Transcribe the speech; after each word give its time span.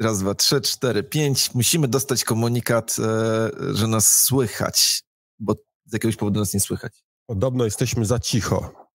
Raz, 0.00 0.18
dwa, 0.18 0.34
trzy, 0.34 0.60
cztery, 0.60 1.02
pięć. 1.02 1.54
Musimy 1.54 1.88
dostać 1.88 2.24
komunikat, 2.24 2.96
e, 2.98 3.50
że 3.74 3.86
nas 3.86 4.22
słychać, 4.22 5.02
bo 5.38 5.54
z 5.86 5.92
jakiegoś 5.92 6.16
powodu 6.16 6.40
nas 6.40 6.54
nie 6.54 6.60
słychać. 6.60 7.04
Podobno 7.26 7.64
jesteśmy 7.64 8.06
za 8.06 8.18
cicho. 8.18 8.88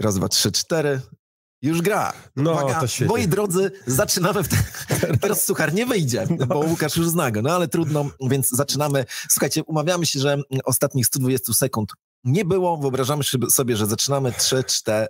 Raz, 0.00 0.14
dwa, 0.14 0.28
trzy, 0.28 0.52
cztery. 0.52 1.00
Już 1.62 1.82
gra. 1.82 2.12
No, 2.36 2.52
Uwaga, 2.52 2.80
to 2.80 2.86
świetnie. 2.86 3.16
Moi 3.16 3.28
drodzy, 3.28 3.70
zaczynamy. 3.86 4.42
W 4.42 4.48
te... 4.48 4.56
Teraz 5.22 5.44
suchar 5.44 5.74
nie 5.74 5.86
wyjdzie, 5.86 6.26
no. 6.38 6.46
bo 6.46 6.58
Łukasz 6.58 6.96
już 6.96 7.08
zna 7.08 7.30
go, 7.30 7.42
no 7.42 7.50
ale 7.50 7.68
trudno, 7.68 8.10
więc 8.20 8.48
zaczynamy. 8.48 9.04
Słuchajcie, 9.30 9.64
umawiamy 9.64 10.06
się, 10.06 10.20
że 10.20 10.38
ostatnich 10.64 11.06
120 11.06 11.52
sekund 11.52 11.92
nie 12.24 12.44
było. 12.44 12.76
Wyobrażamy 12.76 13.24
sobie, 13.50 13.76
że 13.76 13.86
zaczynamy 13.86 14.32
3-4. 14.32 15.06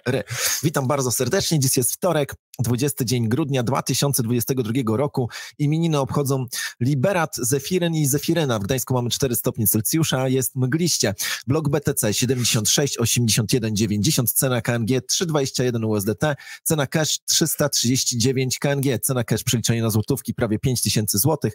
Witam 0.62 0.86
bardzo 0.86 1.12
serdecznie. 1.12 1.58
Dziś 1.58 1.76
jest 1.76 1.92
wtorek, 1.92 2.34
20 2.58 3.04
dzień 3.04 3.28
grudnia 3.28 3.62
2022 3.62 4.96
roku. 4.96 5.28
Imieniny 5.58 5.98
obchodzą 5.98 6.46
Liberat, 6.80 7.36
Zefiryn 7.36 7.94
i 7.94 8.06
Zefiryna. 8.06 8.58
W 8.58 8.62
Gdańsku 8.62 8.94
mamy 8.94 9.10
4 9.10 9.36
stopnie 9.36 9.66
Celsjusza, 9.66 10.28
jest 10.28 10.56
mgliście. 10.56 11.14
Blok 11.46 11.68
BTC 11.68 12.14
76, 12.14 12.98
81, 12.98 13.76
90, 13.76 14.32
cena 14.32 14.60
KNG 14.60 15.00
321 15.06 15.84
USDT, 15.84 16.22
cena 16.62 16.86
cash 16.86 17.18
339 17.24 18.58
KNG, 18.58 18.98
cena 19.02 19.24
cash 19.24 19.42
przeliczenie 19.42 19.82
na 19.82 19.90
złotówki 19.90 20.34
prawie 20.34 20.58
5000 20.58 21.18
złotych, 21.18 21.54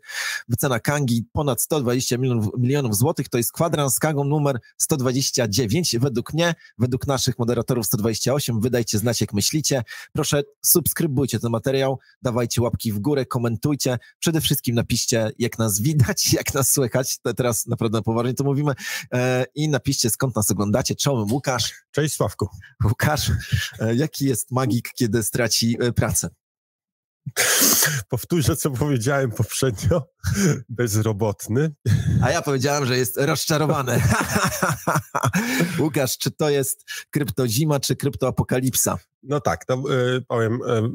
cena 0.59 0.79
Kangi 0.79 1.25
ponad 1.33 1.61
120 1.61 2.17
milionów, 2.17 2.47
milionów 2.57 2.97
złotych, 2.97 3.29
to 3.29 3.37
jest 3.37 3.51
kwadrans 3.51 3.95
z 3.95 3.99
Kangą 3.99 4.23
numer 4.23 4.59
129, 4.77 5.95
według 5.99 6.33
mnie, 6.33 6.55
według 6.77 7.07
naszych 7.07 7.39
moderatorów 7.39 7.85
128, 7.85 8.61
wydajcie 8.61 8.97
znać 8.97 9.21
jak 9.21 9.33
myślicie. 9.33 9.83
Proszę 10.13 10.43
subskrybować 10.61 10.90
subskrybujcie 10.91 11.39
ten 11.39 11.51
materiał, 11.51 11.99
dawajcie 12.21 12.61
łapki 12.61 12.91
w 12.91 12.99
górę, 12.99 13.25
komentujcie. 13.25 13.97
Przede 14.19 14.41
wszystkim 14.41 14.75
napiszcie, 14.75 15.31
jak 15.39 15.59
nas 15.59 15.81
widać, 15.81 16.33
jak 16.39 16.53
nas 16.53 16.71
słychać. 16.71 17.17
Teraz 17.37 17.67
naprawdę 17.67 18.01
poważnie 18.01 18.33
to 18.33 18.43
mówimy. 18.43 18.73
E, 19.13 19.45
I 19.55 19.69
napiszcie, 19.69 20.09
skąd 20.09 20.35
nas 20.35 20.51
oglądacie. 20.51 20.95
Czołem 20.95 21.31
Łukasz. 21.31 21.73
Cześć 21.91 22.15
Sławku. 22.15 22.47
Łukasz, 22.83 23.31
e, 23.79 23.95
jaki 23.95 24.25
jest 24.25 24.51
magik, 24.51 24.89
kiedy 24.93 25.23
straci 25.23 25.77
e, 25.79 25.91
pracę? 25.91 26.29
Powtórzę, 28.09 28.55
co 28.55 28.71
powiedziałem 28.71 29.31
poprzednio. 29.31 30.03
Bezrobotny. 30.69 31.71
A 32.23 32.31
ja 32.31 32.41
powiedziałem, 32.41 32.85
że 32.85 32.97
jest 32.97 33.17
rozczarowany. 33.17 34.01
Łukasz, 35.79 36.17
czy 36.17 36.31
to 36.31 36.49
jest 36.49 36.83
kryptozima, 37.09 37.79
czy 37.79 37.95
kryptoapokalipsa? 37.95 38.97
No 39.23 39.41
tak, 39.41 39.65
to 39.65 39.83
y, 40.17 40.21
powiem. 40.27 40.53
Y, 40.53 40.91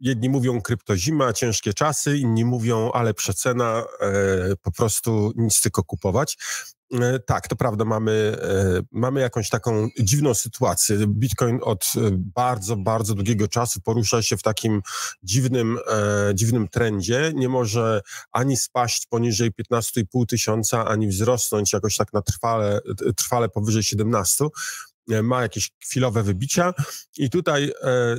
jedni 0.00 0.28
mówią 0.28 0.60
kryptozima, 0.60 1.32
ciężkie 1.32 1.74
czasy, 1.74 2.18
inni 2.18 2.44
mówią, 2.44 2.90
ale 2.92 3.14
przecena, 3.14 3.84
y, 4.52 4.56
po 4.56 4.72
prostu 4.72 5.32
nic 5.36 5.60
tylko 5.60 5.84
kupować. 5.84 6.38
E, 6.92 7.18
tak, 7.18 7.48
to 7.48 7.56
prawda, 7.56 7.84
mamy, 7.84 8.36
e, 8.42 8.80
mamy 8.92 9.20
jakąś 9.20 9.48
taką 9.48 9.88
dziwną 10.00 10.34
sytuację. 10.34 10.96
Bitcoin 11.06 11.58
od 11.62 11.92
e, 11.96 12.00
bardzo, 12.12 12.76
bardzo 12.76 13.14
długiego 13.14 13.48
czasu 13.48 13.80
porusza 13.80 14.22
się 14.22 14.36
w 14.36 14.42
takim 14.42 14.82
dziwnym, 15.22 15.78
dziwnym 16.34 16.68
trendzie. 16.68 17.32
Nie 17.34 17.48
może 17.48 18.00
ani 18.32 18.56
spaść 18.56 19.06
poniżej 19.06 19.50
15,5 19.52 20.26
tysiąca, 20.26 20.84
ani 20.84 21.08
wzrosnąć 21.08 21.72
jakoś 21.72 21.96
tak 21.96 22.12
na 22.12 22.22
trwale, 22.22 22.80
trwale 23.16 23.48
powyżej 23.48 23.82
17. 23.82 24.44
E, 25.10 25.22
ma 25.22 25.42
jakieś 25.42 25.70
chwilowe 25.82 26.22
wybicia 26.22 26.74
i 27.18 27.30
tutaj 27.30 27.72
e, 27.82 28.16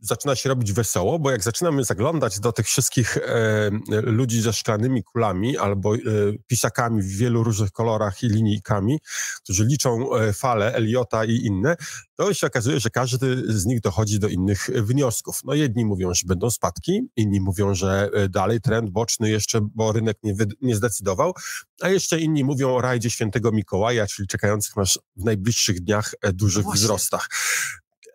zaczyna 0.00 0.36
się 0.36 0.48
robić 0.48 0.72
wesoło, 0.72 1.18
bo 1.18 1.30
jak 1.30 1.42
zaczynamy 1.42 1.84
zaglądać 1.84 2.40
do 2.40 2.52
tych 2.52 2.66
wszystkich 2.66 3.16
e, 3.16 3.70
ludzi 4.02 4.40
ze 4.40 4.52
szklanymi 4.52 5.02
kulami 5.02 5.58
albo 5.58 5.94
e, 5.94 5.98
pisakami 6.46 7.02
w 7.02 7.16
wielu 7.16 7.44
różnych 7.44 7.70
kolorach 7.70 8.22
i 8.22 8.28
linijkami, 8.28 8.98
którzy 9.44 9.64
liczą 9.64 10.14
e, 10.14 10.32
fale 10.32 10.74
Eliota 10.74 11.24
i 11.24 11.36
inne, 11.36 11.76
to 12.14 12.34
się 12.34 12.46
okazuje, 12.46 12.80
że 12.80 12.90
każdy 12.90 13.52
z 13.52 13.66
nich 13.66 13.80
dochodzi 13.80 14.18
do 14.18 14.28
innych 14.28 14.70
wniosków. 14.74 15.40
No 15.44 15.54
jedni 15.54 15.84
mówią, 15.84 16.14
że 16.14 16.22
będą 16.26 16.50
spadki, 16.50 17.00
inni 17.16 17.40
mówią, 17.40 17.74
że 17.74 18.10
e, 18.14 18.28
dalej 18.28 18.60
trend 18.60 18.90
boczny 18.90 19.30
jeszcze, 19.30 19.60
bo 19.74 19.92
rynek 19.92 20.16
nie, 20.22 20.34
nie 20.60 20.76
zdecydował, 20.76 21.32
a 21.80 21.88
jeszcze 21.88 22.20
inni 22.20 22.44
mówią 22.44 22.74
o 22.74 22.80
rajdzie 22.80 23.10
świętego 23.10 23.52
Mikołaja, 23.52 24.06
czyli 24.06 24.28
czekających 24.28 24.76
nas 24.76 24.98
w 25.16 25.24
najbliższych 25.24 25.80
dniach 25.80 26.11
dużych 26.32 26.64
no 26.64 26.72
wzrostach. 26.72 27.28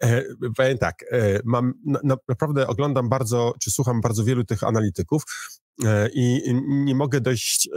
E, 0.04 0.24
powiem 0.58 0.78
tak, 0.78 1.06
e, 1.12 1.40
mam, 1.46 1.74
na, 1.86 2.18
naprawdę 2.28 2.68
oglądam 2.68 3.10
bardzo, 3.10 3.54
czy 3.60 3.72
słucham 3.72 4.02
bardzo 4.02 4.24
wielu 4.24 4.44
tych 4.44 4.64
analityków 4.64 5.24
E, 5.24 5.67
i 6.14 6.54
nie 6.68 6.96
mogę 6.96 7.22
dojść, 7.22 7.70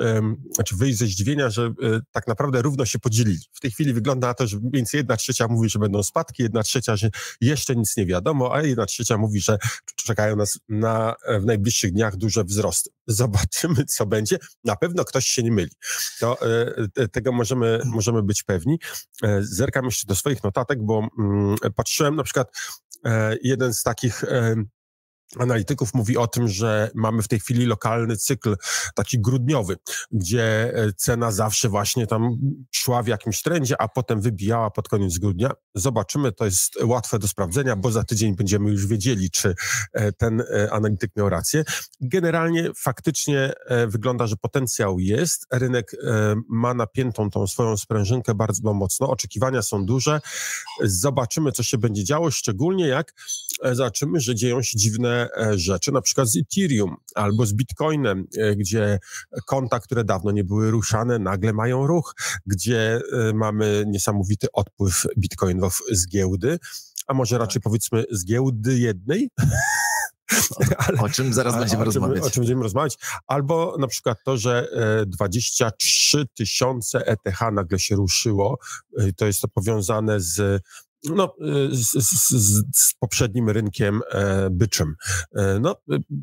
znaczy 0.54 0.76
wyjść 0.76 0.98
ze 0.98 1.06
zdziwienia, 1.06 1.50
że 1.50 1.62
e, 1.64 2.00
tak 2.12 2.26
naprawdę 2.26 2.62
równo 2.62 2.84
się 2.84 2.98
podzielili. 2.98 3.40
W 3.52 3.60
tej 3.60 3.70
chwili 3.70 3.92
wygląda 3.92 4.26
na 4.26 4.34
to, 4.34 4.46
że 4.46 4.58
więc 4.72 4.92
jedna 4.92 5.16
trzecia 5.16 5.48
mówi, 5.48 5.68
że 5.68 5.78
będą 5.78 6.02
spadki, 6.02 6.42
jedna 6.42 6.62
trzecia, 6.62 6.96
że 6.96 7.10
jeszcze 7.40 7.76
nic 7.76 7.96
nie 7.96 8.06
wiadomo, 8.06 8.54
a 8.54 8.62
jedna 8.62 8.86
trzecia 8.86 9.18
mówi, 9.18 9.40
że 9.40 9.58
czekają 9.96 10.36
nas 10.36 10.58
na, 10.68 11.14
w 11.40 11.44
najbliższych 11.44 11.92
dniach 11.92 12.16
duże 12.16 12.44
wzrosty. 12.44 12.90
Zobaczymy, 13.06 13.84
co 13.84 14.06
będzie. 14.06 14.38
Na 14.64 14.76
pewno 14.76 15.04
ktoś 15.04 15.26
się 15.26 15.42
nie 15.42 15.52
myli. 15.52 15.70
To 16.20 16.38
e, 16.96 17.08
tego 17.08 17.32
możemy, 17.32 17.80
możemy 17.84 18.22
być 18.22 18.42
pewni. 18.42 18.78
Zerkam 19.40 19.84
jeszcze 19.84 20.06
do 20.06 20.14
swoich 20.14 20.42
notatek, 20.42 20.82
bo 20.82 21.08
mm, 21.18 21.56
patrzyłem 21.74 22.16
na 22.16 22.22
przykład 22.22 22.48
jeden 23.42 23.74
z 23.74 23.82
takich 23.82 24.24
analityków 25.38 25.94
mówi 25.94 26.16
o 26.16 26.26
tym, 26.26 26.48
że 26.48 26.90
mamy 26.94 27.22
w 27.22 27.28
tej 27.28 27.40
chwili 27.40 27.66
lokalny 27.66 28.16
cykl 28.16 28.56
taki 28.94 29.20
grudniowy, 29.20 29.76
gdzie 30.12 30.72
e, 30.74 30.92
cena 30.92 31.32
zawsze 31.32 31.68
właśnie 31.68 32.06
tam 32.06 32.38
szła 32.70 33.02
w 33.02 33.06
jakimś 33.06 33.42
trendzie, 33.42 33.80
a 33.80 33.88
potem 33.88 34.20
wybijała 34.20 34.70
pod 34.70 34.88
koniec 34.88 35.18
grudnia. 35.18 35.50
Zobaczymy, 35.74 36.32
to 36.32 36.44
jest 36.44 36.82
łatwe 36.82 37.18
do 37.18 37.28
sprawdzenia, 37.28 37.76
bo 37.76 37.90
za 37.90 38.04
tydzień 38.04 38.36
będziemy 38.36 38.70
już 38.70 38.86
wiedzieli, 38.86 39.30
czy 39.30 39.54
e, 39.92 40.12
ten 40.12 40.40
e, 40.40 40.72
analityk 40.72 41.16
miał 41.16 41.28
rację. 41.28 41.64
Generalnie 42.00 42.70
faktycznie 42.76 43.52
wygląda, 43.86 44.26
że 44.26 44.36
potencjał 44.36 44.98
jest. 44.98 45.46
Rynek 45.52 45.96
ma 46.48 46.74
napiętą 46.74 47.30
tą 47.30 47.46
swoją 47.46 47.76
sprężynkę 47.76 48.34
bardzo 48.34 48.74
mocno. 48.74 49.10
Oczekiwania 49.10 49.62
są 49.62 49.84
duże. 49.86 50.20
Zobaczymy, 50.82 51.52
co 51.52 51.62
się 51.62 51.78
będzie 51.78 52.04
działo, 52.04 52.30
szczególnie 52.30 52.86
jak 52.86 53.12
zobaczymy, 53.72 54.20
że 54.20 54.34
dzieją 54.34 54.62
się 54.62 54.78
dziwne 54.78 55.19
E, 55.36 55.58
rzeczy, 55.58 55.92
na 55.92 56.00
przykład 56.00 56.28
z 56.28 56.36
Ethereum 56.36 56.96
albo 57.14 57.46
z 57.46 57.52
Bitcoinem, 57.52 58.26
e, 58.38 58.56
gdzie 58.56 58.98
konta, 59.46 59.80
które 59.80 60.04
dawno 60.04 60.30
nie 60.30 60.44
były 60.44 60.70
ruszane, 60.70 61.18
nagle 61.18 61.52
mają 61.52 61.86
ruch, 61.86 62.14
gdzie 62.46 63.00
e, 63.12 63.32
mamy 63.34 63.84
niesamowity 63.86 64.46
odpływ 64.52 65.06
bitcoinów 65.18 65.82
z 65.90 66.08
giełdy, 66.08 66.58
a 67.06 67.14
może 67.14 67.36
tak. 67.36 67.40
raczej 67.40 67.62
powiedzmy 67.62 68.04
z 68.10 68.24
giełdy 68.24 68.78
jednej, 68.78 69.30
Ale, 70.78 71.00
o 71.00 71.08
czym 71.08 71.32
zaraz 71.32 71.58
będziemy 71.58 71.82
o 71.82 71.84
rozmawiać. 71.84 72.16
Czym, 72.16 72.26
o 72.26 72.30
czym 72.30 72.40
będziemy 72.40 72.62
rozmawiać. 72.62 72.98
Albo 73.26 73.76
na 73.78 73.86
przykład 73.86 74.18
to, 74.24 74.36
że 74.36 74.68
23 75.06 76.26
tysiące 76.34 77.06
ETH 77.06 77.40
nagle 77.52 77.78
się 77.78 77.96
ruszyło. 77.96 78.58
To 79.16 79.26
jest 79.26 79.40
to 79.40 79.48
powiązane 79.48 80.20
z 80.20 80.62
no, 81.04 81.34
z, 81.70 81.90
z, 81.92 82.28
z, 82.76 82.94
poprzednim 82.98 83.50
rynkiem 83.50 84.00
e, 84.10 84.50
byczym. 84.50 84.94
E, 85.36 85.58
no, 85.60 85.76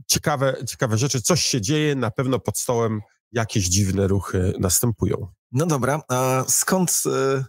ciekawe, 0.07 0.55
ciekawe 0.67 0.97
rzeczy. 0.97 1.21
Coś 1.21 1.45
się 1.45 1.61
dzieje, 1.61 1.95
na 1.95 2.11
pewno 2.11 2.39
pod 2.39 2.57
stołem 2.57 3.01
jakieś 3.31 3.65
dziwne 3.69 4.07
ruchy 4.07 4.53
następują. 4.59 5.27
No 5.51 5.65
dobra, 5.65 6.01
a 6.09 6.43
skąd 6.47 7.01
e, 7.05 7.43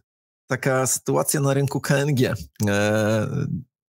taka 0.47 0.87
sytuacja 0.87 1.41
na 1.41 1.55
rynku 1.55 1.81
KNG? 1.81 2.34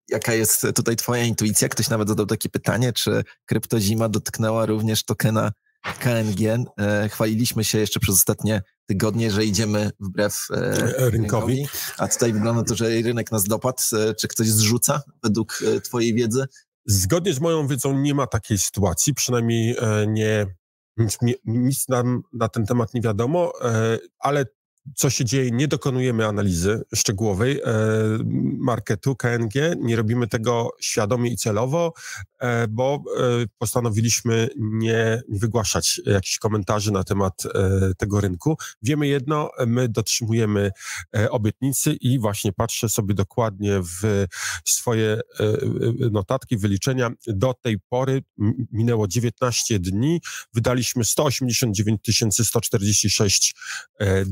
Jaka 0.10 0.34
jest 0.34 0.68
tutaj 0.76 0.96
twoja 0.96 1.24
intuicja? 1.24 1.70
Ktoś 1.70 1.90
nawet 1.90 2.10
zadał 2.10 2.26
takie 2.26 2.50
pytanie, 2.50 2.94
czy 2.94 3.24
kryptozima 3.46 4.10
dotknęła 4.10 4.66
również 4.66 5.04
tokena 5.04 5.52
KNG. 5.82 6.66
E, 6.78 7.10
chwaliliśmy 7.10 7.64
się 7.64 7.78
jeszcze 7.78 8.00
przez 8.00 8.16
ostatnie 8.16 8.62
tygodnie, 8.86 9.32
że 9.32 9.46
idziemy 9.46 9.92
wbrew 10.00 10.48
e, 10.52 10.56
rynkowi. 10.72 11.12
rynkowi. 11.12 11.68
A 11.98 12.08
tutaj 12.08 12.34
wygląda 12.34 12.64
to, 12.64 12.76
że 12.76 12.90
rynek 12.90 13.32
nas 13.32 13.44
dopadł. 13.44 13.82
E, 13.94 14.16
czy 14.16 14.28
ktoś 14.28 14.48
zrzuca 14.48 15.02
według 15.24 15.64
twojej 15.84 16.14
wiedzy? 16.14 16.46
Zgodnie 16.86 17.34
z 17.34 17.40
moją 17.40 17.68
wiedzą 17.68 18.00
nie 18.00 18.16
ma 18.16 18.28
takiej 18.28 18.58
sytuacji, 18.58 19.14
przynajmniej 19.14 19.76
nie, 20.08 20.46
nic, 20.98 21.18
nic 21.46 21.88
nam 21.88 22.22
na 22.34 22.50
ten 22.50 22.66
temat 22.66 22.94
nie 22.94 23.02
wiadomo, 23.02 23.54
ale 24.20 24.46
co 24.96 25.10
się 25.10 25.26
dzieje, 25.26 25.52
nie 25.52 25.68
dokonujemy 25.68 26.28
analizy 26.28 26.82
szczegółowej 26.96 27.62
marketu 28.58 29.16
KNG, 29.16 29.54
nie 29.80 29.96
robimy 29.96 30.28
tego 30.28 30.70
świadomie 30.82 31.32
i 31.32 31.38
celowo, 31.38 31.94
bo 32.70 33.04
postanowiliśmy 33.58 34.50
nie, 34.58 35.22
wygłaszać 35.30 36.02
jakichś 36.06 36.38
komentarzy 36.38 36.92
na 36.92 37.04
temat 37.04 37.44
tego 37.98 38.22
rynku. 38.22 38.58
Wiemy 38.82 39.08
jedno, 39.08 39.50
my 39.68 39.90
dotrzymujemy 39.90 40.72
obietnicy 41.30 41.94
i 41.94 42.20
właśnie 42.20 42.54
patrzę 42.54 42.90
sobie 42.90 43.14
dokładnie 43.14 43.82
w 43.82 44.26
swoje 44.66 45.22
notatki, 46.12 46.58
wyliczenia. 46.58 47.12
Do 47.28 47.54
tej 47.54 47.80
pory 47.90 48.24
minęło 48.72 49.08
19 49.08 49.80
dni, 49.80 50.22
wydaliśmy 50.54 51.06
189 51.06 52.02
146 52.44 53.56
e, 54.00 54.26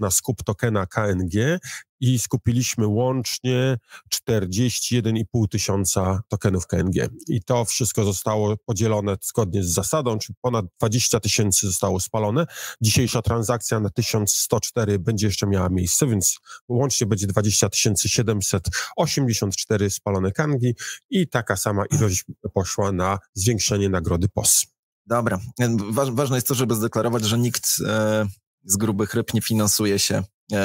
na 0.00 0.10
skup 0.10 0.42
tokena 0.42 0.86
KNG 0.86 1.58
i 2.00 2.18
skupiliśmy 2.18 2.86
łącznie 2.86 3.76
41,5 4.14 5.48
tysiąca 5.50 6.20
tokenów 6.28 6.66
KNG. 6.66 7.08
I 7.28 7.42
to 7.42 7.64
wszystko 7.64 8.04
zostało 8.04 8.56
podzielone 8.56 9.16
zgodnie 9.22 9.64
z 9.64 9.66
zasadą, 9.66 10.18
czyli 10.18 10.36
ponad 10.40 10.66
20 10.78 11.20
tysięcy 11.20 11.66
zostało 11.66 12.00
spalone. 12.00 12.46
Dzisiejsza 12.80 13.22
transakcja 13.22 13.80
na 13.80 13.90
1104 13.90 14.98
będzie 14.98 15.26
jeszcze 15.26 15.46
miała 15.46 15.68
miejsce, 15.68 16.06
więc 16.06 16.38
łącznie 16.68 17.06
będzie 17.06 17.26
20 17.26 17.68
784 17.72 19.90
spalone 19.90 20.32
kangi 20.32 20.74
i 21.10 21.28
taka 21.28 21.56
sama 21.56 21.84
ilość 21.86 22.24
poszła 22.54 22.92
na 22.92 23.18
zwiększenie 23.34 23.88
nagrody 23.88 24.28
POS. 24.28 24.66
Dobra. 25.06 25.38
ważne 25.90 26.36
jest 26.36 26.48
to, 26.48 26.54
żeby 26.54 26.74
zdeklarować, 26.74 27.24
że 27.24 27.38
nikt 27.38 27.70
e, 27.86 28.26
z 28.64 28.76
grubych 28.76 29.14
ryb 29.14 29.34
nie 29.34 29.42
finansuje 29.42 29.98
się 29.98 30.22
e, 30.52 30.56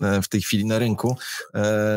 e, 0.00 0.22
w 0.22 0.28
tej 0.28 0.40
chwili 0.40 0.66
na 0.66 0.78
rynku. 0.78 1.16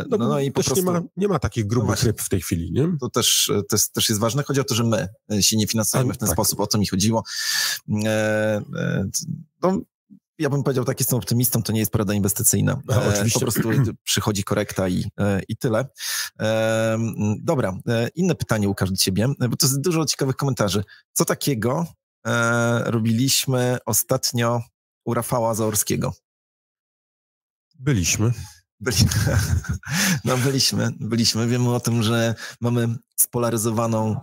No, 0.09 0.17
no, 0.17 0.27
no 0.27 0.39
i 0.39 0.51
po 0.51 0.63
prostu... 0.63 0.85
nie, 0.85 0.91
ma, 0.91 1.01
nie 1.17 1.27
ma 1.27 1.39
takich 1.39 1.67
grubych 1.67 2.03
no 2.03 2.07
ryb 2.07 2.21
w 2.21 2.29
tej 2.29 2.41
chwili, 2.41 2.71
nie? 2.71 2.87
To 2.99 3.09
też, 3.09 3.51
to 3.69 3.75
jest, 3.75 3.93
też 3.93 4.09
jest 4.09 4.21
ważne. 4.21 4.43
Chodzi 4.43 4.61
o 4.61 4.63
to, 4.63 4.75
że 4.75 4.83
my 4.83 5.07
się 5.41 5.57
nie 5.57 5.67
finansujemy 5.67 6.13
w 6.13 6.17
ten 6.17 6.27
tak. 6.27 6.35
sposób, 6.35 6.59
o 6.59 6.67
co 6.67 6.77
mi 6.77 6.87
chodziło. 6.87 7.23
No, 9.61 9.81
ja 10.39 10.49
bym 10.49 10.63
powiedział, 10.63 10.85
tak 10.85 10.99
jestem 10.99 11.17
optymistą, 11.17 11.63
to 11.63 11.73
nie 11.73 11.79
jest 11.79 11.91
porada 11.91 12.13
inwestycyjna. 12.13 12.81
No, 12.85 13.03
oczywiście. 13.09 13.39
Po 13.39 13.45
prostu 13.45 13.69
przychodzi 14.03 14.43
korekta 14.43 14.89
i, 14.89 15.05
i 15.47 15.57
tyle. 15.57 15.85
Dobra, 17.39 17.77
inne 18.15 18.35
pytanie, 18.35 18.67
Łukasz, 18.67 18.91
do 18.91 18.97
ciebie, 18.97 19.27
bo 19.39 19.57
to 19.57 19.65
jest 19.65 19.81
dużo 19.81 20.05
ciekawych 20.05 20.35
komentarzy. 20.35 20.83
Co 21.13 21.25
takiego 21.25 21.85
robiliśmy 22.85 23.77
ostatnio 23.85 24.61
u 25.05 25.13
Rafała 25.13 25.53
Zaorskiego. 25.53 26.13
Byliśmy. 27.79 28.31
Byli, 28.79 28.97
no 30.25 30.37
byliśmy, 30.37 30.91
byliśmy. 30.99 31.47
Wiemy 31.47 31.75
o 31.75 31.79
tym, 31.79 32.03
że 32.03 32.35
mamy 32.61 32.95
spolaryzowaną 33.15 34.19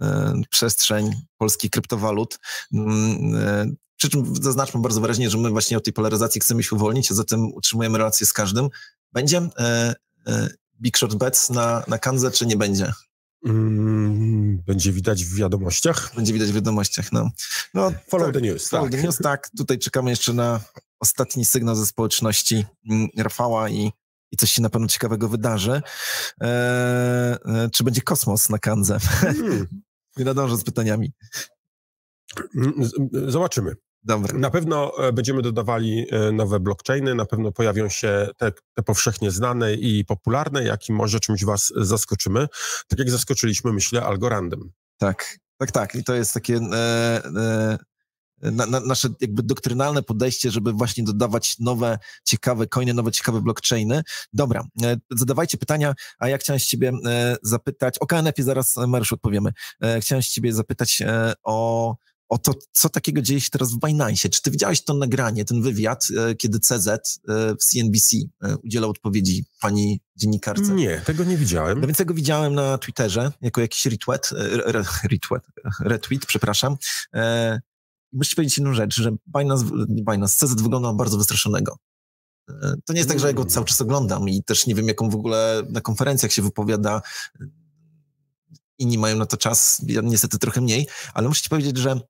e, 0.00 0.32
przestrzeń 0.50 1.10
polskich 1.38 1.70
kryptowalut. 1.70 2.38
Mm, 2.72 3.36
e, 3.36 3.66
przy 3.96 4.08
czym 4.08 4.36
zaznaczmy 4.42 4.80
bardzo 4.80 5.00
wyraźnie, 5.00 5.30
że 5.30 5.38
my 5.38 5.50
właśnie 5.50 5.76
o 5.76 5.80
tej 5.80 5.92
polaryzacji 5.92 6.40
chcemy 6.40 6.62
się 6.62 6.76
uwolnić, 6.76 7.10
a 7.10 7.14
zatem 7.14 7.52
utrzymujemy 7.54 7.98
relacje 7.98 8.26
z 8.26 8.32
każdym. 8.32 8.68
Będzie 9.12 9.48
e 9.58 9.94
Big 10.80 10.98
Short 10.98 11.14
Bets 11.14 11.50
na, 11.50 11.84
na 11.88 11.98
Kanze, 11.98 12.30
czy 12.30 12.46
nie 12.46 12.56
będzie? 12.56 12.92
Mm, 13.44 14.62
będzie 14.66 14.92
widać 14.92 15.24
w 15.24 15.36
wiadomościach? 15.36 16.12
Będzie 16.16 16.32
widać 16.32 16.48
w 16.48 16.54
wiadomościach, 16.54 17.12
no. 17.12 17.30
no 17.74 17.92
follow 18.08 18.26
tak, 18.26 18.34
the 18.34 18.40
news, 18.40 18.68
follow 18.68 18.90
tak. 18.90 19.00
the 19.00 19.06
news, 19.06 19.16
tak. 19.16 19.50
Tutaj 19.56 19.78
czekamy 19.78 20.10
jeszcze 20.10 20.32
na 20.32 20.60
ostatni 21.00 21.44
sygnał 21.44 21.76
ze 21.76 21.86
społeczności 21.86 22.64
mm, 22.90 23.08
Rafała 23.16 23.68
i, 23.70 23.92
i 24.32 24.36
coś 24.36 24.50
się 24.50 24.62
na 24.62 24.70
pewno 24.70 24.88
ciekawego 24.88 25.28
wydarzy. 25.28 25.82
Eee, 26.40 27.70
czy 27.72 27.84
będzie 27.84 28.00
kosmos 28.00 28.48
na 28.48 28.58
Kanze? 28.58 28.98
Hmm. 29.00 29.66
Nie 30.16 30.24
nadążę 30.24 30.56
z 30.56 30.64
pytaniami. 30.64 31.12
Mm, 32.56 32.74
zobaczymy. 33.30 33.74
Dobra. 34.02 34.38
Na 34.38 34.50
pewno 34.50 34.92
e, 34.98 35.12
będziemy 35.12 35.42
dodawali 35.42 36.06
e, 36.10 36.32
nowe 36.32 36.60
blockchainy, 36.60 37.14
na 37.14 37.26
pewno 37.26 37.52
pojawią 37.52 37.88
się 37.88 38.28
te, 38.36 38.52
te 38.74 38.82
powszechnie 38.82 39.30
znane 39.30 39.74
i 39.74 40.04
popularne, 40.04 40.64
jak 40.64 40.88
i 40.88 40.92
może 40.92 41.20
czymś 41.20 41.44
was 41.44 41.72
zaskoczymy. 41.76 42.46
Tak 42.88 42.98
jak 42.98 43.10
zaskoczyliśmy, 43.10 43.72
myślę, 43.72 44.02
Algorandem. 44.02 44.70
Tak, 44.98 45.38
tak, 45.58 45.72
tak. 45.72 45.94
I 45.94 46.04
to 46.04 46.14
jest 46.14 46.34
takie 46.34 46.56
e, 46.56 47.22
e, 47.24 47.78
na, 48.42 48.66
na, 48.66 48.80
nasze 48.80 49.08
jakby 49.20 49.42
doktrynalne 49.42 50.02
podejście, 50.02 50.50
żeby 50.50 50.72
właśnie 50.72 51.04
dodawać 51.04 51.58
nowe, 51.58 51.98
ciekawe 52.24 52.66
coiny, 52.66 52.94
nowe, 52.94 53.12
ciekawe 53.12 53.40
blockchainy. 53.40 54.02
Dobra, 54.32 54.64
e, 54.82 54.96
zadawajcie 55.10 55.58
pytania, 55.58 55.94
a 56.18 56.28
ja 56.28 56.38
chciałem 56.38 56.60
z 56.60 56.66
ciebie 56.66 56.92
e, 57.06 57.36
zapytać, 57.42 57.98
o 57.98 58.06
KNF-ie 58.06 58.44
zaraz, 58.44 58.76
Mariusz, 58.76 59.12
odpowiemy. 59.12 59.50
E, 59.82 60.00
chciałem 60.00 60.22
z 60.22 60.28
ciebie 60.28 60.52
zapytać 60.52 61.02
o 61.42 61.96
o 62.28 62.38
to, 62.38 62.54
co 62.72 62.88
takiego 62.88 63.22
dzieje 63.22 63.40
się 63.40 63.50
teraz 63.50 63.72
w 63.72 63.78
Binance. 63.86 64.28
Czy 64.28 64.42
ty 64.42 64.50
widziałeś 64.50 64.84
to 64.84 64.94
nagranie, 64.94 65.44
ten 65.44 65.62
wywiad, 65.62 66.06
e, 66.16 66.34
kiedy 66.34 66.60
CZ 66.60 66.88
e, 66.88 67.00
w 67.54 67.64
CNBC 67.64 68.16
e, 68.42 68.56
udzielał 68.56 68.90
odpowiedzi 68.90 69.44
pani 69.60 70.00
dziennikarce? 70.16 70.72
Nie, 70.72 71.00
tego 71.00 71.24
nie 71.24 71.36
widziałem. 71.36 71.80
No 71.80 71.86
więc 71.86 71.98
tego 71.98 72.14
widziałem 72.14 72.54
na 72.54 72.78
Twitterze 72.78 73.32
jako 73.40 73.60
jakiś 73.60 73.86
retweet, 73.86 74.30
retweet, 75.04 75.42
retweet 75.80 76.26
przepraszam. 76.26 76.76
Muszę 78.12 78.36
powiedzieć 78.36 78.58
jedną 78.58 78.74
rzecz, 78.74 78.94
że 78.94 79.10
Binance, 79.38 79.64
Binance 79.88 80.46
CZ 80.46 80.62
wygląda 80.62 80.92
bardzo 80.92 81.18
wystraszonego. 81.18 81.76
To 82.84 82.92
nie 82.92 82.98
jest 82.98 83.08
tak, 83.08 83.20
że 83.20 83.26
ja 83.26 83.32
go 83.32 83.44
cały 83.44 83.66
czas 83.66 83.80
oglądam 83.80 84.28
i 84.28 84.42
też 84.44 84.66
nie 84.66 84.74
wiem, 84.74 84.88
jaką 84.88 85.10
w 85.10 85.14
ogóle 85.14 85.62
na 85.68 85.80
konferencjach 85.80 86.32
się 86.32 86.42
wypowiada. 86.42 87.02
Inni 88.78 88.98
mają 88.98 89.16
na 89.16 89.26
to 89.26 89.36
czas, 89.36 89.82
ja 89.86 90.00
niestety 90.00 90.38
trochę 90.38 90.60
mniej, 90.60 90.86
ale 91.14 91.28
muszę 91.28 91.42
ci 91.42 91.48
powiedzieć, 91.48 91.76
że 91.76 92.00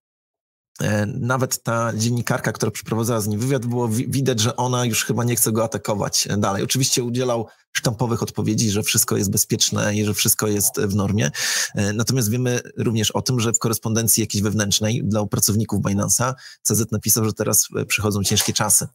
nawet 1.07 1.63
ta 1.63 1.93
dziennikarka, 1.97 2.53
która 2.53 2.71
przeprowadzała 2.71 3.21
z 3.21 3.29
nim 3.29 3.41
wywiad, 3.41 3.67
było 3.67 3.89
widać, 3.89 4.41
że 4.41 4.57
ona 4.57 4.85
już 4.85 5.05
chyba 5.05 5.25
nie 5.25 5.37
chce 5.37 5.53
go 5.53 5.65
atakować 5.65 6.29
dalej. 6.39 6.63
Oczywiście 6.63 7.05
udzielał 7.05 7.47
sztampowych 7.73 8.23
odpowiedzi, 8.23 8.71
że 8.71 8.83
wszystko 8.83 9.17
jest 9.17 9.31
bezpieczne 9.31 9.95
i 9.95 10.05
że 10.05 10.15
wszystko 10.15 10.47
jest 10.47 10.81
w 10.81 10.95
normie. 10.95 11.31
E, 11.75 11.93
natomiast 11.93 12.31
wiemy 12.31 12.61
również 12.77 13.11
o 13.11 13.23
tym, 13.23 13.41
że 13.41 13.53
w 13.53 13.59
korespondencji 13.59 14.21
jakiejś 14.21 14.43
wewnętrznej 14.43 15.05
dla 15.05 15.27
pracowników 15.27 15.81
Binance'a 15.81 16.35
CZ 16.63 16.93
napisał, 16.93 17.25
że 17.25 17.33
teraz 17.33 17.69
e, 17.77 17.85
przychodzą 17.85 18.25
ciężkie 18.25 18.53
czasy. 18.53 18.87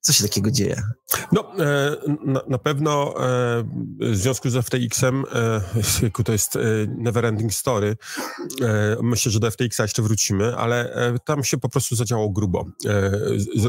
Co 0.00 0.12
się 0.12 0.24
takiego 0.24 0.50
dzieje? 0.50 0.82
No, 1.32 1.52
e, 1.58 1.96
na, 2.48 2.58
pewno 2.58 3.14
e, 3.16 3.64
w 4.00 4.16
związku 4.16 4.50
z 4.50 4.54
FTX-em, 4.54 5.24
e, 5.32 6.22
to 6.24 6.32
jest 6.32 6.58
never-ending 6.88 7.50
story, 7.50 7.96
myślę, 9.02 9.32
że 9.32 9.40
do 9.40 9.50
FTX-a 9.50 9.82
jeszcze 9.82 10.02
wrócimy, 10.02 10.56
ale 10.56 10.94
tam 11.24 11.44
się 11.44 11.58
po 11.58 11.68
prostu 11.68 11.96
zadziało 11.96 12.30
grubo. 12.30 12.64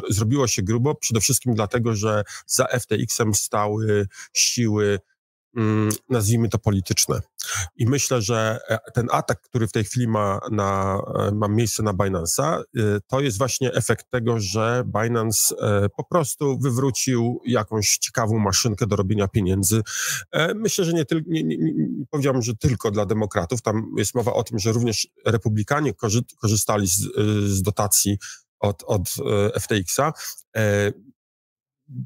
Zrobiło 0.09 0.47
się 0.47 0.63
grubo 0.63 0.95
przede 0.95 1.19
wszystkim 1.19 1.53
dlatego, 1.53 1.95
że 1.95 2.23
za 2.47 2.65
FTX-em 2.65 3.33
stały 3.33 4.07
siły 4.33 4.99
nazwijmy 6.09 6.49
to 6.49 6.59
polityczne. 6.59 7.21
I 7.75 7.87
myślę, 7.87 8.21
że 8.21 8.59
e, 8.69 8.79
ten 8.93 9.07
atak, 9.11 9.41
który 9.41 9.67
w 9.67 9.71
tej 9.71 9.83
chwili 9.83 10.07
ma, 10.07 10.39
na, 10.51 11.01
e, 11.15 11.31
ma 11.31 11.47
miejsce 11.47 11.83
na 11.83 11.93
Binance'a, 11.93 12.59
e, 12.59 12.63
to 13.07 13.21
jest 13.21 13.37
właśnie 13.37 13.73
efekt 13.73 14.09
tego, 14.09 14.39
że 14.39 14.83
Binance 14.85 15.55
po 15.97 16.03
prostu 16.03 16.59
wywrócił 16.59 17.41
jakąś 17.45 17.97
ciekawą 17.97 18.39
maszynkę 18.39 18.87
do 18.87 18.95
robienia 18.95 19.27
pieniędzy. 19.27 19.81
Myślę, 20.55 20.85
że 20.85 20.93
nie, 20.93 21.05
tylko, 21.05 21.29
nie, 21.29 21.43
nie, 21.43 21.57
nie 21.57 22.05
powiedziałbym, 22.09 22.41
że 22.41 22.55
tylko 22.55 22.91
dla 22.91 23.05
demokratów. 23.05 23.61
Tam 23.61 23.91
jest 23.97 24.15
mowa 24.15 24.33
o 24.33 24.43
tym, 24.43 24.59
że 24.59 24.71
również 24.71 25.07
republikanie 25.25 25.93
korzystali 26.41 26.87
z, 26.87 26.99
z 27.47 27.61
dotacji 27.61 28.17
od, 28.59 28.83
od 28.87 29.09
FTX-a. 29.59 30.13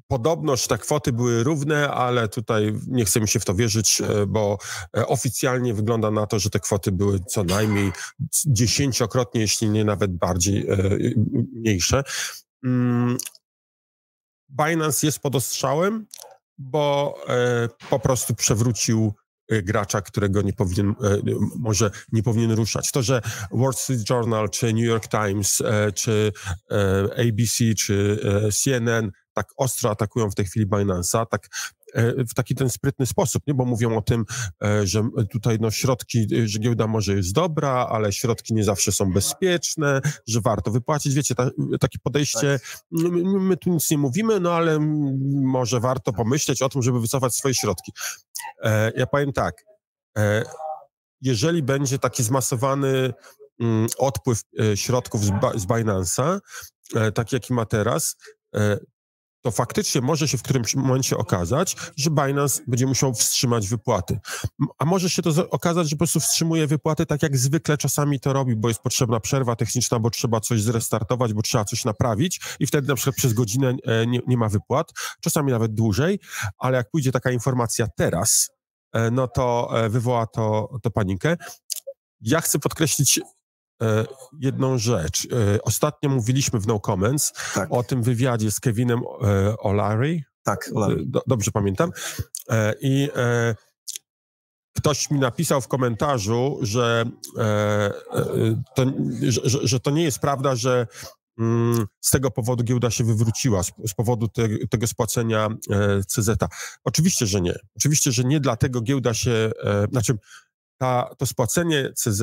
Podobnoż 0.08 0.68
te 0.68 0.78
kwoty 0.78 1.14
były 1.14 1.44
równe, 1.44 1.92
ale 1.92 2.28
tutaj 2.28 2.74
nie 2.88 3.06
chcemy 3.06 3.28
się 3.28 3.40
w 3.40 3.46
to 3.46 3.56
wierzyć, 3.56 4.02
e, 4.02 4.26
bo 4.28 4.58
e, 4.98 5.08
oficjalnie 5.08 5.74
wygląda 5.74 6.12
na 6.12 6.28
to, 6.28 6.40
że 6.40 6.50
te 6.50 6.60
kwoty 6.60 6.92
były 6.92 7.20
co 7.20 7.44
najmniej 7.44 7.92
dziesięciokrotnie, 8.46 9.42
jeśli 9.42 9.70
nie 9.70 9.86
nawet 9.86 10.18
bardziej 10.18 10.70
e, 10.70 10.78
mniejsze. 11.56 12.04
Mm, 12.64 13.18
Binance 14.50 15.08
jest 15.08 15.20
pod 15.20 15.36
ostrzałem, 15.36 16.06
bo 16.58 17.16
po 17.90 18.00
prostu 18.00 18.36
przewrócił 18.36 19.14
gracza, 19.50 20.02
którego 20.02 20.42
nie 20.42 20.54
powinien, 20.54 20.96
może 21.60 21.92
nie 22.12 22.24
powinien 22.24 22.52
ruszać. 22.52 22.92
To, 22.92 23.04
że 23.04 23.22
Wall 23.52 23.74
Street 23.74 24.10
Journal, 24.10 24.50
czy 24.50 24.74
New 24.74 24.86
York 24.86 25.08
Times, 25.08 25.64
czy 25.96 26.32
ABC, 27.18 27.74
czy 27.78 28.20
CNN 28.64 29.12
tak 29.40 29.54
ostro 29.58 29.90
atakują 29.90 30.30
w 30.30 30.36
tej 30.36 30.46
chwili 30.46 30.68
Binance'a, 30.68 31.26
tak 31.26 31.48
w 32.30 32.34
taki 32.34 32.56
ten 32.56 32.70
sprytny 32.70 33.06
sposób, 33.06 33.44
nie? 33.48 33.54
bo 33.54 33.66
mówią 33.66 33.98
o 33.98 34.02
tym, 34.02 34.26
że 34.84 35.04
tutaj 35.32 35.58
no, 35.62 35.72
środki, 35.72 36.28
że 36.46 36.60
giełda 36.60 36.88
może 36.88 37.14
jest 37.14 37.34
dobra, 37.34 37.88
ale 37.90 38.12
środki 38.12 38.54
nie 38.54 38.64
zawsze 38.64 38.92
są 38.92 39.14
bezpieczne, 39.14 40.02
że 40.28 40.42
warto 40.42 40.72
wypłacić. 40.72 41.14
Wiecie, 41.14 41.36
ta, 41.36 41.50
takie 41.80 42.00
podejście, 42.04 42.60
tak. 42.60 43.12
my 43.40 43.58
tu 43.58 43.70
nic 43.70 43.92
nie 43.92 43.98
mówimy, 43.98 44.40
no 44.40 44.54
ale 44.54 44.80
może 45.44 45.80
warto 45.80 46.14
pomyśleć 46.14 46.62
o 46.62 46.70
tym, 46.70 46.82
żeby 46.82 47.02
wycofać 47.02 47.36
swoje 47.36 47.56
środki. 47.56 47.92
Ja 48.96 49.08
powiem 49.08 49.34
tak, 49.34 49.66
jeżeli 51.22 51.64
będzie 51.64 52.00
taki 52.00 52.24
zmasowany 52.24 53.14
mm, 53.60 53.88
odpływ 53.98 54.42
e, 54.60 54.78
środków 54.78 55.26
z, 55.56 55.66
Binance'a, 55.66 56.40
e, 56.96 57.12
taki 57.12 57.36
jaki 57.36 57.54
ma 57.54 57.66
teraz, 57.66 58.16
e, 58.56 58.80
to 59.42 59.52
faktycznie 59.52 60.02
może 60.02 60.28
się 60.28 60.38
w 60.38 60.44
którymś 60.44 60.76
momencie 60.76 61.18
okazać, 61.18 61.76
że 61.98 62.10
Binance 62.10 62.62
będzie 62.68 62.88
musiał 62.88 63.14
wstrzymać 63.14 63.68
wypłaty. 63.68 64.20
A 64.78 64.86
może 64.86 65.10
się 65.10 65.22
to 65.22 65.50
okazać, 65.50 65.90
że 65.90 65.96
po 65.96 65.98
prostu 65.98 66.20
wstrzymuje 66.20 66.68
wypłaty 66.68 67.06
tak 67.06 67.24
jak 67.24 67.38
zwykle 67.38 67.78
czasami 67.78 68.20
to 68.20 68.34
robi, 68.34 68.56
bo 68.56 68.68
jest 68.68 68.82
potrzebna 68.82 69.20
przerwa 69.20 69.56
techniczna, 69.56 70.00
bo 70.00 70.10
trzeba 70.10 70.40
coś 70.40 70.62
zrestartować, 70.62 71.34
bo 71.34 71.42
trzeba 71.42 71.66
coś 71.66 71.86
naprawić 71.86 72.42
i 72.60 72.68
wtedy 72.68 72.88
na 72.88 72.96
przykład 72.96 73.16
przez 73.16 73.34
godzinę 73.34 73.76
nie, 74.08 74.20
nie 74.28 74.38
ma 74.38 74.50
wypłat, 74.50 74.92
czasami 75.22 75.52
nawet 75.52 75.74
dłużej, 75.74 76.20
ale 76.58 76.78
jak 76.78 76.90
pójdzie 76.92 77.12
taka 77.12 77.32
informacja 77.32 77.88
teraz, 77.98 78.50
E, 78.94 79.12
no 79.12 79.28
to 79.28 79.70
e, 79.74 79.90
wywoła 79.90 80.28
to, 80.28 80.70
to 80.84 80.92
panikę. 80.92 81.38
Ja 82.22 82.42
chcę 82.42 82.60
podkreślić 82.60 83.18
e, 83.18 83.22
jedną 84.40 84.78
rzecz. 84.78 85.28
Ostatnio 85.64 86.10
mówiliśmy 86.10 86.60
w 86.60 86.68
No 86.68 86.80
Comments 86.80 87.34
tak. 87.54 87.68
o 87.72 87.84
tym 87.84 88.04
wywiadzie 88.04 88.52
z 88.52 88.60
Kevinem 88.60 89.00
O'Leary. 89.64 90.20
Tak, 90.44 90.70
O'Leary. 90.74 91.06
Dobrze 91.28 91.52
pamiętam. 91.52 91.92
I 92.82 93.10
ktoś 94.78 95.12
mi 95.12 95.20
napisał 95.20 95.62
w 95.62 95.68
komentarzu, 95.68 96.60
że, 96.62 97.06
to, 98.76 98.86
że, 99.22 99.68
że 99.68 99.80
to 99.80 99.92
nie 99.92 100.04
jest 100.04 100.20
prawda, 100.20 100.56
że 100.56 100.88
Mm, 101.40 101.86
z 102.02 102.10
tego 102.10 102.32
powodu 102.32 102.64
giełda 102.64 102.92
się 102.92 103.04
wywróciła, 103.04 103.64
z, 103.64 103.94
powodu 103.98 104.28
te, 104.28 104.48
tego 104.70 104.88
spłacenia 104.88 105.48
e, 105.72 106.02
CZ. 106.04 106.30
Oczywiście, 106.84 107.26
że 107.26 107.42
nie. 107.42 107.56
Oczywiście, 107.76 108.12
że 108.12 108.24
nie 108.24 108.40
dlatego 108.40 108.82
giełda 108.82 109.14
się, 109.14 109.52
e, 109.64 109.88
znaczy 109.92 110.14
ta, 110.80 111.10
to 111.18 111.26
spłacenie 111.26 111.92
CZ 111.96 112.22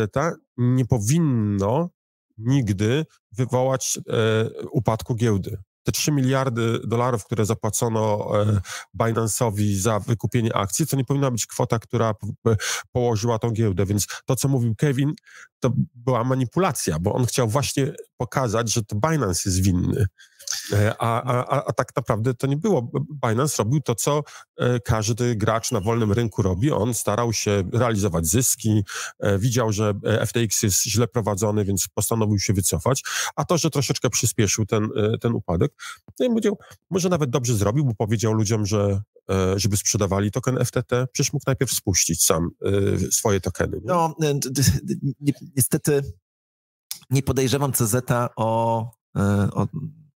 nie 0.57 0.85
powinno 0.85 1.91
nigdy 2.39 3.07
wywołać 3.33 3.99
e, 4.09 4.51
upadku 4.71 5.15
giełdy 5.15 5.59
te 5.87 5.93
3 5.93 6.13
miliardy 6.13 6.81
dolarów, 6.85 7.25
które 7.25 7.47
zapłacono 7.47 8.31
e, 8.43 8.61
Binance'owi 8.99 9.75
za 9.79 10.01
wykupienie 10.01 10.57
akcji, 10.57 10.87
to 10.87 10.97
nie 10.97 11.05
powinna 11.05 11.31
być 11.31 11.47
kwota, 11.47 11.79
która 11.79 12.15
położyła 12.93 13.39
tą 13.39 13.51
giełdę. 13.51 13.87
Więc 13.87 14.07
to, 14.25 14.37
co 14.37 14.49
mówił 14.49 14.75
Kevin, 14.75 15.13
to 15.61 15.73
była 15.95 16.25
manipulacja, 16.25 16.99
bo 16.99 17.13
on 17.13 17.27
chciał 17.27 17.49
właśnie 17.49 17.93
pokazać, 18.17 18.73
że 18.73 18.85
to 18.85 18.97
Binance 18.97 19.43
jest 19.51 19.63
winny. 19.63 20.07
E, 20.73 20.94
a, 20.99 21.23
a, 21.23 21.64
a 21.66 21.73
tak 21.73 21.96
naprawdę 21.96 22.35
to 22.35 22.46
nie 22.46 22.56
było. 22.56 22.90
Binance 23.28 23.62
robił 23.62 23.80
to, 23.80 23.94
co 23.94 24.23
e, 24.56 24.80
każdy 24.80 25.37
gracz 25.37 25.73
na 25.73 25.80
wolnym 25.80 26.12
rynku 26.12 26.42
robi. 26.42 26.73
On 26.73 26.94
starał 26.94 27.32
się 27.32 27.62
realizować 27.73 28.26
zyski, 28.26 28.85
e, 29.18 29.38
widział, 29.38 29.73
że 29.73 29.94
FTX 30.26 30.62
jest 30.62 30.82
źle 30.82 31.08
prowadzony, 31.08 31.64
więc 31.64 31.88
postanowił 31.94 32.38
się 32.38 32.52
wycofać. 32.52 33.02
A 33.37 33.44
to, 33.44 33.58
że 33.58 33.70
troszeczkę 33.70 34.11
przyspieszył 34.11 34.66
ten, 34.66 34.88
ten 35.20 35.32
upadek, 35.32 35.73
no 36.20 36.26
i 36.26 36.28
powiedział, 36.28 36.58
może 36.90 37.08
nawet 37.08 37.30
dobrze 37.30 37.54
zrobił, 37.54 37.85
bo 37.85 37.94
powiedział 37.94 38.32
ludziom, 38.32 38.66
że 38.66 39.00
żeby 39.56 39.76
sprzedawali 39.76 40.30
token 40.30 40.64
FTT, 40.64 41.06
przecież 41.12 41.32
mógł 41.32 41.44
najpierw 41.46 41.73
spuścić 41.73 42.25
sam 42.25 42.50
swoje 43.11 43.40
tokeny. 43.40 43.76
Nie? 43.76 43.87
No, 43.87 44.16
niestety 45.56 46.02
nie 47.11 47.23
podejrzewam 47.23 47.73
CZ 47.73 47.94
o, 48.37 48.90
o 49.52 49.66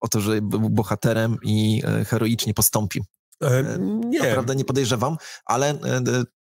o 0.00 0.08
to, 0.08 0.20
że 0.20 0.42
był 0.42 0.70
bohaterem 0.70 1.36
i 1.42 1.82
e, 1.84 2.04
heroicznie 2.04 2.54
postąpił. 2.54 3.04
E, 3.42 3.46
e, 3.46 3.78
nie. 3.80 4.18
Naprawdę 4.18 4.56
nie 4.56 4.64
podejrzewam, 4.64 5.16
ale 5.44 5.78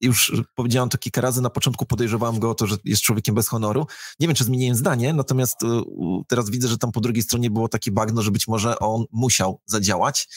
już 0.01 0.33
powiedziałam 0.55 0.89
to 0.89 0.97
kilka 0.97 1.21
razy, 1.21 1.41
na 1.41 1.49
początku 1.49 1.85
podejrzewałam 1.85 2.39
go 2.39 2.49
o 2.49 2.55
to, 2.55 2.67
że 2.67 2.75
jest 2.83 3.01
człowiekiem 3.01 3.35
bez 3.35 3.47
honoru. 3.47 3.87
Nie 4.19 4.27
wiem, 4.27 4.35
czy 4.35 4.43
zmieniłem 4.43 4.75
zdanie, 4.75 5.13
natomiast 5.13 5.57
teraz 6.27 6.49
widzę, 6.49 6.67
że 6.67 6.77
tam 6.77 6.91
po 6.91 7.01
drugiej 7.01 7.23
stronie 7.23 7.49
było 7.49 7.67
takie 7.67 7.91
bagno, 7.91 8.21
że 8.21 8.31
być 8.31 8.47
może 8.47 8.79
on 8.79 9.05
musiał 9.11 9.61
zadziałać, 9.65 10.27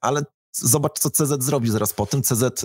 ale 0.00 0.22
zobacz, 0.52 0.98
co 0.98 1.10
CZ 1.10 1.42
zrobił 1.44 1.72
zaraz 1.72 1.92
po 1.92 2.06
tym. 2.06 2.22
CZ, 2.22 2.64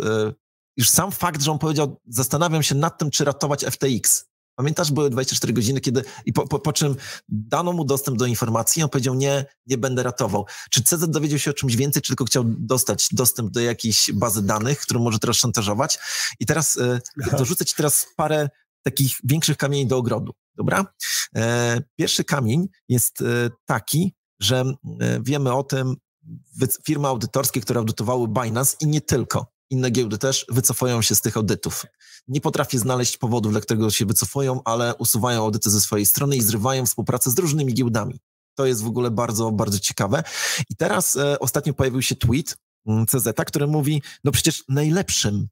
już 0.77 0.89
sam 0.89 1.12
fakt, 1.12 1.41
że 1.41 1.51
on 1.51 1.60
powiedział, 1.60 2.01
zastanawiam 2.07 2.63
się 2.63 2.75
nad 2.75 2.98
tym, 2.98 3.12
czy 3.12 3.25
ratować 3.25 3.65
FTX. 3.65 4.25
Pamiętasz, 4.55 4.91
były 4.91 5.10
24 5.10 5.53
godziny, 5.53 5.81
kiedy 5.81 6.03
i 6.25 6.33
po, 6.33 6.48
po, 6.48 6.60
po, 6.60 6.74
czym 6.74 6.95
dano 7.29 7.74
mu 7.74 7.86
dostęp 7.86 8.17
do 8.17 8.25
informacji, 8.25 8.83
on 8.83 8.89
powiedział, 8.89 9.15
nie, 9.15 9.45
nie 9.67 9.77
będę 9.77 10.03
ratował. 10.03 10.45
Czy 10.72 10.83
CZ 10.83 11.10
dowiedział 11.10 11.39
się 11.39 11.51
o 11.51 11.53
czymś 11.53 11.75
więcej, 11.75 12.01
czy 12.01 12.07
tylko 12.07 12.25
chciał 12.25 12.43
dostać 12.48 13.07
dostęp 13.12 13.51
do 13.51 13.60
jakiejś 13.60 14.12
bazy 14.13 14.45
danych, 14.45 14.79
którą 14.79 15.00
może 15.00 15.19
teraz 15.19 15.38
szantażować? 15.38 16.00
I 16.39 16.45
teraz 16.45 16.77
e, 16.77 17.01
dorzucę 17.38 17.65
ci 17.65 17.75
teraz 17.75 18.07
parę 18.15 18.50
takich 18.83 19.15
większych 19.24 19.57
kamieni 19.57 19.88
do 19.88 19.98
ogrodu, 19.98 20.33
dobra? 20.55 20.86
E, 21.36 21.81
pierwszy 21.95 22.24
kamień 22.24 22.67
jest 22.89 23.22
e, 23.22 23.50
taki, 23.65 24.15
że 24.39 24.62
e, 24.62 25.19
wiemy 25.22 25.53
o 25.53 25.63
tym, 25.63 25.95
firmy 26.86 27.07
audytorskie, 27.07 27.62
które 27.62 27.79
audytowały 27.79 28.27
Binance 28.27 28.77
i 28.81 28.88
nie 28.88 29.01
tylko, 29.01 29.52
inne 29.74 29.89
giełdy 29.92 30.18
też 30.18 30.46
wycofują 30.50 31.01
się 31.01 31.15
z 31.15 31.22
tych 31.22 31.38
audytów. 31.38 31.86
Nie 32.27 32.42
potrafię 32.42 32.80
znaleźć 32.80 33.18
powodów, 33.18 33.51
dla 33.51 33.62
którego 33.62 33.92
się 33.92 34.06
wycofują, 34.06 34.62
ale 34.65 34.96
usuwają 34.96 35.44
audyty 35.44 35.70
ze 35.70 35.82
swojej 35.82 36.06
strony 36.06 36.36
i 36.36 36.42
zrywają 36.42 36.86
współpracę 36.86 37.32
z 37.32 37.39
różnymi 37.39 37.74
giełdami. 37.74 38.20
To 38.56 38.65
jest 38.65 38.84
w 38.84 38.88
ogóle 38.88 39.12
bardzo, 39.12 39.51
bardzo 39.51 39.80
ciekawe. 39.80 40.24
I 40.70 40.75
teraz 40.75 41.15
e, 41.15 41.39
ostatnio 41.39 41.74
pojawił 41.74 42.01
się 42.01 42.15
tweet 42.15 42.58
mm, 42.88 43.06
CZ, 43.06 43.27
który 43.48 43.68
mówi, 43.68 44.01
no 44.24 44.32
przecież 44.32 44.63
najlepszym 44.70 45.48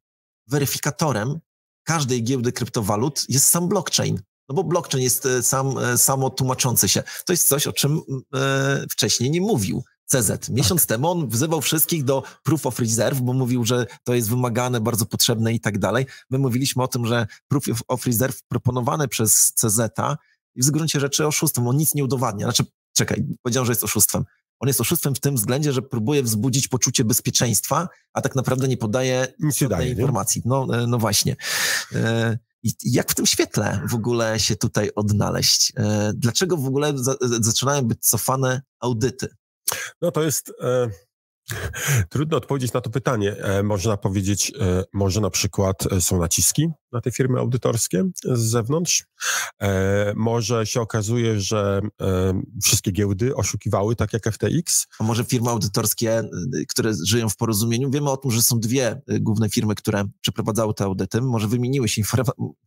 weryfikatorem 0.47 1.39
każdej 1.83 2.23
giełdy 2.23 2.51
kryptowalut 2.51 3.25
jest 3.29 3.45
sam 3.45 3.67
blockchain. 3.67 4.21
No 4.49 4.55
bo 4.55 4.63
blockchain 4.63 5.03
jest 5.03 5.25
e, 5.25 5.43
sam, 5.43 5.77
e, 5.77 5.97
samo 5.97 6.29
tłumaczący 6.29 6.89
się. 6.89 7.03
To 7.25 7.33
jest 7.33 7.47
coś, 7.47 7.67
o 7.67 7.73
czym 7.73 8.01
e, 8.35 8.85
wcześniej 8.91 9.31
nie 9.31 9.41
mówił. 9.41 9.83
CZ. 10.11 10.49
Miesiąc 10.49 10.81
tak. 10.81 10.87
temu 10.87 11.11
on 11.11 11.29
wzywał 11.29 11.61
wszystkich 11.61 12.03
do 12.03 12.23
proof 12.43 12.65
of 12.65 12.79
reserve, 12.79 13.21
bo 13.21 13.33
mówił, 13.33 13.65
że 13.65 13.85
to 14.03 14.13
jest 14.13 14.29
wymagane, 14.29 14.81
bardzo 14.81 15.05
potrzebne 15.05 15.53
i 15.53 15.59
tak 15.59 15.79
dalej. 15.79 16.05
My 16.29 16.37
mówiliśmy 16.37 16.83
o 16.83 16.87
tym, 16.87 17.05
że 17.05 17.27
proof 17.47 17.63
of 17.87 18.05
reserve 18.05 18.41
proponowane 18.47 19.07
przez 19.07 19.53
CZ 19.55 19.79
jest 20.55 20.69
w 20.69 20.71
gruncie 20.71 20.99
rzeczy 20.99 21.27
oszustwem. 21.27 21.67
On 21.67 21.77
nic 21.77 21.95
nie 21.95 22.03
udowadnia. 22.03 22.45
Znaczy, 22.45 22.63
czekaj, 22.93 23.25
powiedziałem, 23.41 23.65
że 23.65 23.71
jest 23.71 23.83
oszustwem. 23.83 24.23
On 24.59 24.67
jest 24.67 24.81
oszustwem 24.81 25.15
w 25.15 25.19
tym 25.19 25.35
względzie, 25.35 25.73
że 25.73 25.81
próbuje 25.81 26.23
wzbudzić 26.23 26.67
poczucie 26.67 27.03
bezpieczeństwa, 27.03 27.89
a 28.13 28.21
tak 28.21 28.35
naprawdę 28.35 28.67
nie 28.67 28.77
podaje 28.77 29.27
żadnej 29.59 29.89
informacji. 29.89 30.41
No, 30.45 30.67
e, 30.77 30.87
no 30.87 30.97
właśnie. 30.97 31.35
E, 31.95 32.37
I 32.63 32.73
jak 32.83 33.11
w 33.11 33.15
tym 33.15 33.25
świetle 33.25 33.81
w 33.89 33.95
ogóle 33.95 34.39
się 34.39 34.55
tutaj 34.55 34.91
odnaleźć? 34.95 35.73
E, 35.77 36.11
dlaczego 36.15 36.57
w 36.57 36.67
ogóle 36.67 36.93
zaczynają 37.21 37.81
być 37.81 37.99
cofane 38.05 38.61
audyty? 38.79 39.35
No 40.01 40.11
to 40.11 40.23
jest... 40.23 40.53
E... 40.63 40.89
Trudno 42.09 42.37
odpowiedzieć 42.37 42.73
na 42.73 42.81
to 42.81 42.89
pytanie. 42.89 43.35
E, 43.37 43.63
można 43.63 43.97
powiedzieć, 43.97 44.51
e, 44.59 44.83
może 44.93 45.21
na 45.21 45.29
przykład 45.29 45.91
e, 45.91 46.01
są 46.01 46.19
naciski 46.19 46.67
na 46.91 47.01
te 47.01 47.11
firmy 47.11 47.39
audytorskie 47.39 48.03
z 48.23 48.39
zewnątrz. 48.39 49.05
Może 50.15 50.65
się 50.65 50.81
okazuje, 50.81 51.39
że 51.39 51.81
wszystkie 52.63 52.91
giełdy 52.91 53.35
oszukiwały, 53.35 53.95
tak 53.95 54.13
jak 54.13 54.23
FTX. 54.33 54.87
A 54.99 55.03
może 55.03 55.23
firmy 55.23 55.49
audytorskie, 55.49 56.23
które 56.69 56.93
żyją 57.05 57.29
w 57.29 57.35
porozumieniu, 57.35 57.91
wiemy 57.91 58.09
o 58.09 58.17
tym, 58.17 58.31
że 58.31 58.41
są 58.41 58.59
dwie 58.59 59.01
główne 59.07 59.49
firmy, 59.49 59.75
które 59.75 60.03
przeprowadzały 60.21 60.73
te 60.73 60.83
audyty, 60.83 61.21
może 61.21 61.47
wymieniły 61.47 61.89
się 61.89 62.01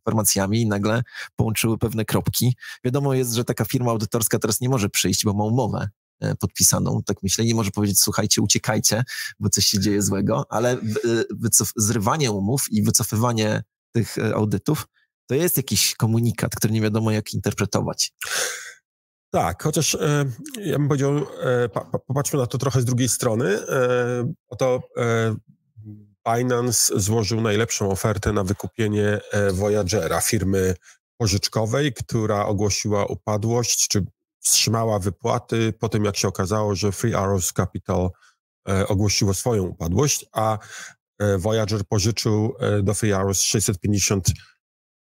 informacjami 0.05 0.61
i 0.61 0.67
nagle 0.67 1.03
połączyły 1.35 1.77
pewne 1.77 2.05
kropki. 2.05 2.55
Wiadomo 2.83 3.13
jest, 3.13 3.33
że 3.33 3.43
taka 3.43 3.65
firma 3.65 3.91
audytorska 3.91 4.39
teraz 4.39 4.61
nie 4.61 4.69
może 4.69 4.89
przyjść, 4.89 5.25
bo 5.25 5.33
ma 5.33 5.43
umowę 5.43 5.89
E, 6.04 6.04
podpisaną, 6.39 7.03
tak 7.05 7.23
myślę. 7.23 7.45
Nie 7.45 7.55
może 7.55 7.71
powiedzieć, 7.71 8.01
słuchajcie, 8.01 8.41
uciekajcie, 8.41 9.03
bo 9.39 9.49
coś 9.49 9.65
się 9.65 9.79
dzieje 9.79 10.01
złego, 10.01 10.45
ale 10.49 10.71
e, 10.71 10.77
wycof- 11.43 11.73
zrywanie 11.75 12.31
umów 12.31 12.65
i 12.71 12.83
wycofywanie 12.83 13.63
tych 13.91 14.17
e, 14.17 14.35
audytów 14.35 14.87
to 15.27 15.35
jest 15.35 15.57
jakiś 15.57 15.95
komunikat, 15.95 16.55
który 16.55 16.73
nie 16.73 16.81
wiadomo 16.81 17.11
jak 17.11 17.33
interpretować. 17.33 18.13
Tak, 19.33 19.63
chociaż 19.63 19.95
e, 19.95 20.25
ja 20.57 20.77
bym 20.77 20.87
powiedział, 20.87 21.17
e, 21.17 21.69
pa, 21.69 21.85
popatrzmy 22.07 22.39
na 22.39 22.47
to 22.47 22.57
trochę 22.57 22.81
z 22.81 22.85
drugiej 22.85 23.09
strony. 23.09 23.67
E, 23.69 24.33
oto 24.47 24.81
Binance 26.35 26.99
złożył 26.99 27.41
najlepszą 27.41 27.91
ofertę 27.91 28.33
na 28.33 28.43
wykupienie 28.43 29.19
Voyagera, 29.53 30.21
firmy 30.21 30.75
pożyczkowej, 31.17 31.93
która 31.93 32.45
ogłosiła 32.45 33.05
upadłość, 33.05 33.87
czy 33.87 34.05
wstrzymała 34.45 34.99
wypłaty 34.99 35.73
po 35.79 35.89
tym, 35.89 36.05
jak 36.05 36.17
się 36.17 36.27
okazało, 36.27 36.75
że 36.75 36.91
Free 36.91 37.13
Arrows 37.13 37.53
Capital 37.53 38.09
ogłosiło 38.87 39.33
swoją 39.33 39.63
upadłość, 39.63 40.25
a 40.31 40.57
Voyager 41.37 41.85
pożyczył 41.85 42.55
do 42.83 42.93
Fiarus 42.93 43.41
650 43.41 44.27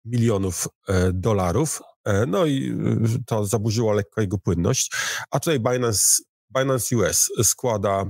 milionów 0.06 0.68
dolarów, 1.14 1.82
no 2.28 2.46
i 2.46 2.78
to 3.26 3.46
zaburzyło 3.46 3.94
lekko 3.94 4.22
jego 4.22 4.38
płynność. 4.38 4.92
A 5.32 5.40
tutaj 5.40 5.60
Binance, 5.60 6.24
Binance 6.58 6.96
US 6.96 7.30
składa 7.44 8.06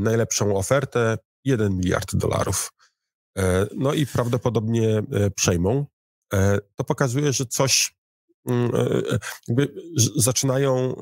najlepszą 0.00 0.56
ofertę 0.56 1.18
1 1.44 1.76
miliard 1.76 2.16
dolarów. 2.16 2.70
No 3.76 3.92
i 3.92 4.06
prawdopodobnie 4.06 5.02
przejmą. 5.36 5.86
To 6.74 6.84
pokazuje, 6.84 7.32
że 7.32 7.46
coś 7.46 7.94
Mm, 8.46 8.70
e, 8.74 9.12
e, 9.62 9.68
zaczynają 10.16 10.94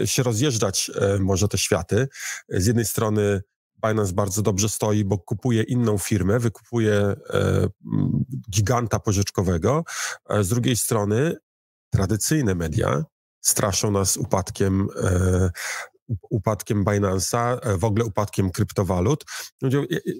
e, 0.00 0.06
się 0.06 0.22
rozjeżdżać 0.22 0.90
może 1.20 1.48
te 1.48 1.58
światy. 1.58 2.08
Z 2.48 2.66
jednej 2.66 2.84
strony 2.84 3.42
Binance 3.86 4.12
bardzo 4.12 4.42
dobrze 4.42 4.68
stoi, 4.68 5.04
bo 5.04 5.18
kupuje 5.18 5.62
inną 5.62 5.98
firmę, 5.98 6.38
wykupuje 6.38 7.14
giganta 8.50 8.98
pożyczkowego. 8.98 9.84
Z 10.40 10.48
drugiej 10.48 10.76
strony 10.76 11.36
tradycyjne 11.90 12.54
media 12.54 13.04
straszą 13.40 13.90
nas 13.90 14.16
upadkiem 14.16 14.88
upadkiem 16.30 16.84
Binance'a, 16.84 17.58
w 17.78 17.84
ogóle 17.84 18.04
upadkiem 18.04 18.50
kryptowalut. 18.50 19.24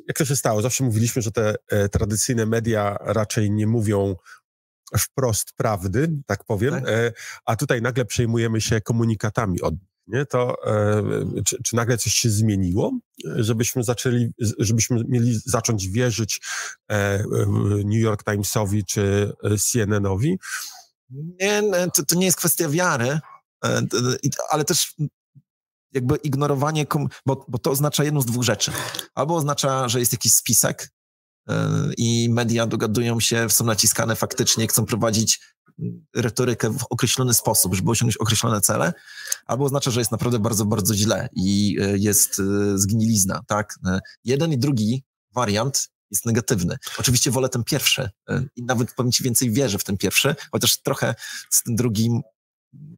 Jak 0.08 0.18
to 0.18 0.24
się 0.24 0.36
stało? 0.36 0.62
Zawsze 0.62 0.84
mówiliśmy, 0.84 1.22
że 1.22 1.32
te 1.32 1.54
tradycyjne 1.92 2.46
media 2.46 2.96
raczej 3.00 3.50
nie 3.50 3.66
mówią 3.66 4.16
wprost 4.98 5.52
prawdy, 5.56 6.08
tak 6.26 6.44
powiem, 6.44 6.74
tak? 6.74 6.88
E, 6.88 7.12
a 7.44 7.56
tutaj 7.56 7.82
nagle 7.82 8.04
przejmujemy 8.04 8.60
się 8.60 8.80
komunikatami 8.80 9.60
od 9.60 9.74
nie? 10.06 10.26
To 10.26 10.66
e, 10.66 11.02
czy, 11.44 11.62
czy, 11.62 11.76
nagle 11.76 11.98
coś 11.98 12.12
się 12.12 12.30
zmieniło, 12.30 12.92
żebyśmy 13.24 13.84
zaczęli, 13.84 14.30
żebyśmy 14.58 15.04
mieli 15.08 15.40
zacząć 15.44 15.88
wierzyć 15.88 16.40
e, 16.88 17.24
New 17.84 18.00
York 18.00 18.24
Timesowi 18.24 18.84
czy 18.84 19.32
CNN-owi? 19.58 20.38
Nie, 21.10 21.62
to, 21.94 22.04
to 22.04 22.14
nie 22.14 22.26
jest 22.26 22.38
kwestia 22.38 22.68
wiary, 22.68 23.20
ale 24.50 24.64
też 24.64 24.94
jakby 25.92 26.16
ignorowanie, 26.16 26.86
bo, 27.26 27.44
bo 27.48 27.58
to 27.58 27.70
oznacza 27.70 28.04
jedną 28.04 28.20
z 28.20 28.26
dwóch 28.26 28.42
rzeczy. 28.42 28.72
Albo 29.14 29.36
oznacza, 29.36 29.88
że 29.88 30.00
jest 30.00 30.12
jakiś 30.12 30.32
spisek, 30.32 30.90
i 31.98 32.28
media 32.30 32.66
dogadują 32.66 33.20
się, 33.20 33.50
są 33.50 33.64
naciskane 33.64 34.16
faktycznie, 34.16 34.66
chcą 34.66 34.86
prowadzić 34.86 35.40
retorykę 36.16 36.70
w 36.70 36.84
określony 36.90 37.34
sposób, 37.34 37.74
żeby 37.74 37.90
osiągnąć 37.90 38.16
określone 38.16 38.60
cele, 38.60 38.92
albo 39.46 39.64
oznacza, 39.64 39.90
że 39.90 40.00
jest 40.00 40.12
naprawdę 40.12 40.38
bardzo, 40.38 40.64
bardzo 40.64 40.94
źle 40.94 41.28
i 41.36 41.78
e, 41.80 41.98
jest 41.98 42.40
e, 42.40 42.78
zgnilizna, 42.78 43.40
tak? 43.46 43.74
E, 43.86 44.00
jeden 44.24 44.52
i 44.52 44.58
drugi 44.58 45.04
wariant 45.34 45.88
jest 46.10 46.26
negatywny. 46.26 46.76
Oczywiście 46.98 47.30
wolę 47.30 47.48
ten 47.48 47.64
pierwszy 47.64 48.10
i 48.56 48.62
nawet 48.62 48.94
powiem 48.94 49.12
Ci 49.12 49.24
więcej 49.24 49.50
wierzę 49.50 49.78
w 49.78 49.84
ten 49.84 49.96
pierwszy, 49.96 50.34
chociaż 50.52 50.82
trochę 50.82 51.14
z 51.50 51.62
tym 51.62 51.76
drugim 51.76 52.20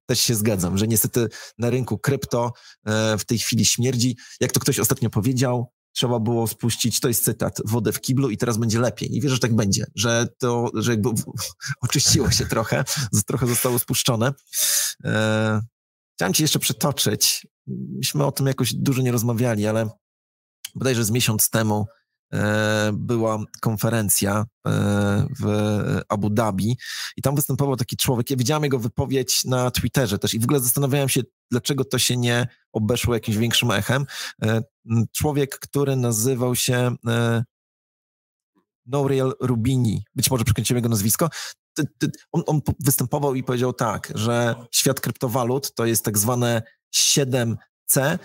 też 0.06 0.20
się 0.20 0.34
zgadzam, 0.34 0.78
że 0.78 0.88
niestety 0.88 1.28
na 1.58 1.70
rynku 1.70 1.98
krypto 1.98 2.52
w 3.18 3.24
tej 3.26 3.38
chwili 3.38 3.64
śmierdzi. 3.64 4.16
Jak 4.40 4.52
to 4.52 4.60
ktoś 4.60 4.78
ostatnio 4.78 5.10
powiedział, 5.10 5.72
trzeba 5.94 6.20
było 6.20 6.46
spuścić, 6.46 7.00
to 7.00 7.08
jest 7.08 7.24
cytat, 7.24 7.58
wodę 7.64 7.92
w 7.92 8.00
kiblu 8.00 8.30
i 8.30 8.36
teraz 8.36 8.56
będzie 8.56 8.80
lepiej. 8.80 9.16
I 9.16 9.20
wierzę, 9.20 9.34
że 9.34 9.40
tak 9.40 9.54
będzie, 9.54 9.86
że 9.94 10.28
to, 10.38 10.70
że 10.74 10.90
jakby 10.90 11.10
oczyściło 11.80 12.30
się 12.30 12.46
trochę, 12.46 12.84
trochę 13.26 13.46
zostało 13.46 13.78
spuszczone. 13.78 14.32
E, 15.04 15.60
chciałem 16.14 16.34
ci 16.34 16.42
jeszcze 16.42 16.58
przytoczyć, 16.58 17.46
myśmy 17.66 18.24
o 18.24 18.32
tym 18.32 18.46
jakoś 18.46 18.74
dużo 18.74 19.02
nie 19.02 19.12
rozmawiali, 19.12 19.66
ale 19.66 19.88
bodajże 20.74 21.04
z 21.04 21.10
miesiąc 21.10 21.50
temu 21.50 21.86
E, 22.34 22.90
była 22.92 23.38
konferencja 23.60 24.44
e, 24.66 25.26
w 25.40 25.46
Abu 26.08 26.30
Dhabi 26.30 26.76
i 27.16 27.22
tam 27.22 27.34
występował 27.34 27.76
taki 27.76 27.96
człowiek. 27.96 28.30
Ja 28.30 28.36
widziałem 28.36 28.64
jego 28.64 28.78
wypowiedź 28.78 29.44
na 29.44 29.70
Twitterze 29.70 30.18
też 30.18 30.34
i 30.34 30.40
w 30.40 30.44
ogóle 30.44 30.60
zastanawiałem 30.60 31.08
się, 31.08 31.20
dlaczego 31.50 31.84
to 31.84 31.98
się 31.98 32.16
nie 32.16 32.46
obeszło 32.72 33.14
jakimś 33.14 33.36
większym 33.36 33.70
echem. 33.70 34.06
E, 34.90 35.04
człowiek, 35.12 35.58
który 35.58 35.96
nazywał 35.96 36.56
się 36.56 36.96
Nouriel 38.86 39.32
Rubini, 39.40 40.04
być 40.14 40.30
może 40.30 40.44
przekręciłem 40.44 40.78
jego 40.78 40.88
nazwisko, 40.88 41.30
on, 42.32 42.42
on, 42.46 42.60
występował 42.80 43.34
i 43.34 43.42
powiedział 43.42 43.72
tak, 43.72 44.12
że 44.14 44.54
świat 44.70 45.00
kryptowalut 45.00 45.74
to 45.74 45.86
jest 45.86 46.04
tak 46.04 46.18
zwane 46.18 46.62
7 46.90 47.56
C. 47.86 48.18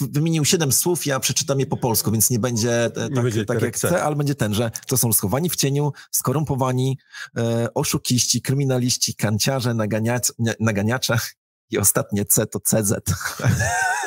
Wymienił 0.00 0.44
siedem 0.44 0.72
słów, 0.72 1.06
ja 1.06 1.20
przeczytam 1.20 1.60
je 1.60 1.66
po 1.66 1.76
polsku, 1.76 2.10
więc 2.10 2.30
nie 2.30 2.38
będzie 2.38 2.84
e, 2.84 2.90
tak, 2.90 3.22
będzie 3.22 3.44
tak 3.44 3.62
jak 3.62 3.78
C, 3.78 4.02
ale 4.02 4.16
będzie 4.16 4.34
ten, 4.34 4.54
że 4.54 4.70
to 4.86 4.96
są 4.96 5.12
schowani 5.12 5.50
w 5.50 5.56
cieniu, 5.56 5.92
skorumpowani, 6.10 6.98
e, 7.36 7.74
oszukiści, 7.74 8.42
kryminaliści, 8.42 9.14
kanciarze, 9.14 9.74
naganiacze, 9.74 10.32
naganiacze 10.60 11.18
i 11.70 11.78
ostatnie 11.78 12.24
C 12.24 12.46
to 12.46 12.60
CZ. 12.60 12.92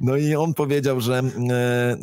No 0.00 0.16
i 0.16 0.34
on 0.34 0.54
powiedział, 0.54 1.00
że 1.00 1.18
e, 1.18 1.52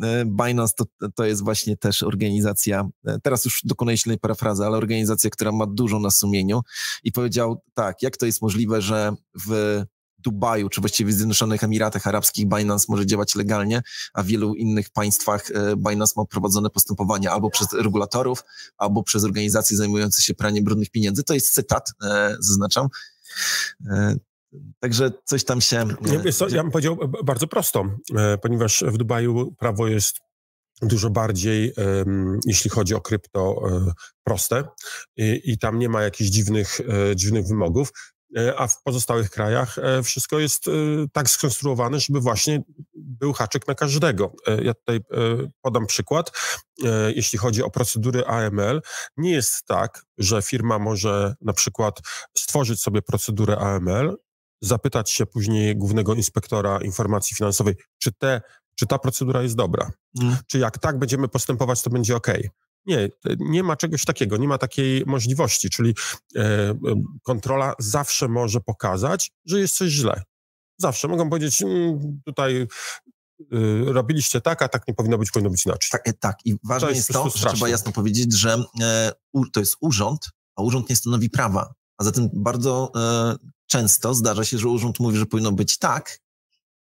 e, 0.02 0.24
Binance 0.24 0.74
to, 0.76 1.08
to 1.14 1.24
jest 1.24 1.44
właśnie 1.44 1.76
też 1.76 2.02
organizacja, 2.02 2.88
teraz 3.22 3.44
już 3.44 3.60
dokonuję 3.64 3.96
silnej 3.96 4.18
parafrazy, 4.18 4.64
ale 4.64 4.76
organizacja, 4.76 5.30
która 5.30 5.52
ma 5.52 5.66
dużo 5.66 5.98
na 5.98 6.10
sumieniu 6.10 6.60
i 7.04 7.12
powiedział 7.12 7.62
tak, 7.74 8.02
jak 8.02 8.16
to 8.16 8.26
jest 8.26 8.42
możliwe, 8.42 8.82
że 8.82 9.12
w 9.46 9.82
Dubaju, 10.18 10.68
czy 10.68 10.80
właściwie 10.80 11.12
w 11.12 11.14
Zjednoczonych 11.14 11.64
Emiratach 11.64 12.06
Arabskich 12.06 12.48
Binance 12.48 12.86
może 12.88 13.06
działać 13.06 13.34
legalnie, 13.34 13.82
a 14.14 14.22
w 14.22 14.26
wielu 14.26 14.54
innych 14.54 14.90
państwach 14.90 15.50
e, 15.50 15.76
Binance 15.76 16.12
ma 16.16 16.24
prowadzone 16.24 16.70
postępowania 16.70 17.32
albo 17.32 17.50
przez 17.50 17.72
regulatorów, 17.72 18.44
albo 18.76 19.02
przez 19.02 19.24
organizacje 19.24 19.76
zajmujące 19.76 20.22
się 20.22 20.34
praniem 20.34 20.64
brudnych 20.64 20.90
pieniędzy. 20.90 21.22
To 21.24 21.34
jest 21.34 21.54
cytat, 21.54 21.92
e, 22.02 22.36
zaznaczam. 22.40 22.88
E, 24.52 24.56
także 24.80 25.10
coś 25.24 25.44
tam 25.44 25.60
się. 25.60 25.76
Ja, 26.24 26.32
co, 26.32 26.48
ja 26.48 26.62
bym 26.62 26.72
powiedział 26.72 26.98
bardzo 27.24 27.46
prosto, 27.46 27.84
ponieważ 28.42 28.84
w 28.86 28.96
Dubaju 28.96 29.54
prawo 29.58 29.86
jest 29.86 30.18
dużo 30.82 31.10
bardziej, 31.10 31.72
jeśli 32.46 32.70
chodzi 32.70 32.94
o 32.94 33.00
krypto, 33.00 33.62
proste 34.24 34.64
i, 35.16 35.40
i 35.44 35.58
tam 35.58 35.78
nie 35.78 35.88
ma 35.88 36.02
jakichś 36.02 36.30
dziwnych, 36.30 36.80
dziwnych 37.14 37.46
wymogów. 37.46 37.92
E, 38.36 38.58
a 38.58 38.68
w 38.68 38.82
pozostałych 38.82 39.30
krajach 39.30 39.78
e, 39.78 40.02
wszystko 40.02 40.38
jest 40.38 40.68
e, 40.68 40.70
tak 41.12 41.30
skonstruowane, 41.30 42.00
żeby 42.00 42.20
właśnie 42.20 42.62
był 42.94 43.32
haczyk 43.32 43.68
na 43.68 43.74
każdego. 43.74 44.32
Ja 44.62 44.74
tutaj 44.74 45.00
podam 45.62 45.86
przykład. 45.86 46.32
Jeśli 47.16 47.38
chodzi 47.38 47.62
o 47.62 47.70
procedury 47.70 48.26
AML, 48.26 48.82
nie 49.16 49.30
jest 49.30 49.64
tak, 49.66 50.02
że 50.18 50.42
firma 50.42 50.78
może 50.78 51.34
na 51.40 51.52
przykład 51.52 52.00
stworzyć 52.36 52.80
sobie 52.80 53.02
procedurę 53.02 53.58
AML, 53.58 54.16
zapytać 54.60 55.10
się 55.10 55.26
później 55.26 55.76
głównego 55.76 56.14
inspektora 56.14 56.78
informacji 56.78 57.36
finansowej, 57.36 57.74
czy, 57.98 58.12
te, 58.12 58.40
czy 58.74 58.86
ta 58.86 58.98
procedura 58.98 59.42
jest 59.42 59.56
dobra. 59.56 59.90
Mm. 60.20 60.36
Czy 60.46 60.58
jak 60.58 60.78
tak 60.78 60.98
będziemy 60.98 61.28
postępować, 61.28 61.82
to 61.82 61.90
będzie 61.90 62.16
ok. 62.16 62.28
Nie, 62.86 63.08
nie 63.38 63.62
ma 63.62 63.76
czegoś 63.76 64.04
takiego, 64.04 64.36
nie 64.36 64.48
ma 64.48 64.58
takiej 64.58 65.02
możliwości, 65.06 65.70
czyli 65.70 65.94
e, 66.36 66.40
e, 66.40 66.76
kontrola 67.22 67.74
zawsze 67.78 68.28
może 68.28 68.60
pokazać, 68.60 69.30
że 69.44 69.60
jest 69.60 69.76
coś 69.76 69.90
źle. 69.90 70.22
Zawsze 70.78 71.08
mogą 71.08 71.28
powiedzieć, 71.28 71.62
mm, 71.62 72.20
tutaj 72.24 72.66
y, 73.52 73.84
robiliście 73.86 74.40
tak, 74.40 74.62
a 74.62 74.68
tak 74.68 74.88
nie 74.88 74.94
powinno 74.94 75.18
być, 75.18 75.30
powinno 75.30 75.50
być 75.50 75.66
inaczej. 75.66 75.88
Tak, 75.90 76.08
e, 76.08 76.12
tak. 76.12 76.36
i 76.44 76.56
ważne 76.64 76.88
to 76.88 76.94
jest, 76.94 77.08
jest 77.08 77.22
to, 77.22 77.38
że 77.38 77.48
trzeba 77.48 77.68
jasno 77.68 77.92
powiedzieć, 77.92 78.32
że 78.32 78.64
e, 78.80 79.12
u, 79.32 79.46
to 79.46 79.60
jest 79.60 79.76
urząd, 79.80 80.30
a 80.56 80.62
urząd 80.62 80.90
nie 80.90 80.96
stanowi 80.96 81.30
prawa. 81.30 81.74
A 81.98 82.04
zatem 82.04 82.30
bardzo 82.32 82.92
e, 82.96 83.36
często 83.66 84.14
zdarza 84.14 84.44
się, 84.44 84.58
że 84.58 84.68
urząd 84.68 85.00
mówi, 85.00 85.18
że 85.18 85.26
powinno 85.26 85.52
być 85.52 85.78
tak, 85.78 86.18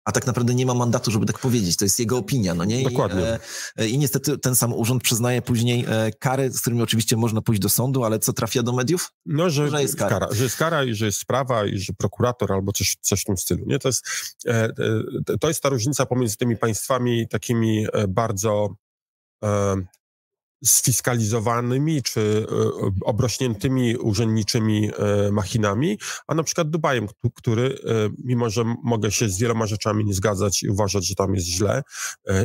a 0.06 0.12
tak 0.12 0.28
naprawdę 0.28 0.56
nie 0.56 0.66
ma 0.66 0.74
mandatu, 0.74 1.12
żeby 1.12 1.26
tak 1.26 1.40
powiedzieć. 1.40 1.78
To 1.78 1.86
jest 1.86 2.00
jego 2.00 2.18
opinia, 2.18 2.56
no 2.56 2.66
nie? 2.66 2.82
I, 2.82 2.84
Dokładnie. 2.84 3.40
E, 3.76 3.88
I 3.88 3.98
niestety 3.98 4.38
ten 4.38 4.56
sam 4.56 4.74
urząd 4.74 5.04
przyznaje 5.04 5.42
później 5.42 5.86
e, 5.88 6.12
kary, 6.20 6.52
z 6.52 6.62
którymi 6.62 6.82
oczywiście 6.82 7.18
można 7.18 7.42
pójść 7.42 7.62
do 7.62 7.70
sądu, 7.70 8.04
ale 8.04 8.20
co 8.20 8.34
trafia 8.34 8.64
do 8.64 8.74
mediów? 8.74 9.12
No, 9.26 9.50
że, 9.50 9.70
że 9.70 9.82
jest 9.82 9.96
kara. 9.96 10.20
kara. 10.20 10.28
Że 10.32 10.44
jest 10.44 10.58
kara 10.58 10.84
i 10.84 10.94
że 10.94 11.06
jest 11.06 11.18
sprawa 11.18 11.66
i 11.66 11.78
że 11.78 11.94
prokurator 11.94 12.54
albo 12.54 12.72
coś, 12.72 12.98
coś 13.02 13.22
w 13.22 13.26
tym 13.26 13.38
stylu, 13.38 13.66
nie? 13.66 13.80
To 13.80 13.90
jest, 13.90 14.06
e, 14.48 14.70
to 15.40 15.48
jest 15.48 15.64
ta 15.64 15.70
różnica 15.70 16.06
pomiędzy 16.06 16.38
tymi 16.38 16.58
państwami 16.58 17.28
takimi 17.28 17.86
bardzo 18.08 18.76
sfiskalizowanymi 20.66 22.04
czy 22.04 22.48
e, 22.50 23.06
obrośniętymi 23.06 23.98
urzędniczymi 23.98 24.92
e, 24.98 25.32
machinami, 25.32 26.00
a 26.28 26.36
na 26.36 26.44
przykład 26.44 26.70
Dubajem, 26.70 27.08
który, 27.36 27.80
e, 27.86 28.10
mimo 28.24 28.50
że 28.50 28.64
mogę 28.84 29.12
się 29.12 29.30
z 29.30 29.40
wieloma 29.40 29.66
rzeczami 29.66 30.06
nie 30.06 30.14
zgadzać 30.14 30.64
i 30.64 30.70
uważać, 30.70 31.08
że 31.08 31.16
tam 31.16 31.36
jest 31.36 31.48
źle 31.48 31.84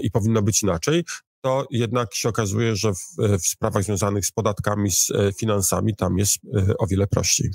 i 0.02 0.10
powinno 0.10 0.42
być 0.42 0.62
inaczej, 0.62 1.04
to 1.40 1.66
jednak 1.70 2.14
się 2.14 2.28
okazuje, 2.28 2.76
że 2.76 2.92
w, 2.94 2.98
w 3.18 3.46
sprawach 3.46 3.84
związanych 3.84 4.26
z 4.26 4.30
podatkami, 4.30 4.90
z 4.90 5.12
finansami, 5.38 5.96
tam 5.96 6.18
jest 6.18 6.36
o 6.78 6.86
wiele 6.86 7.06
prościej. 7.06 7.50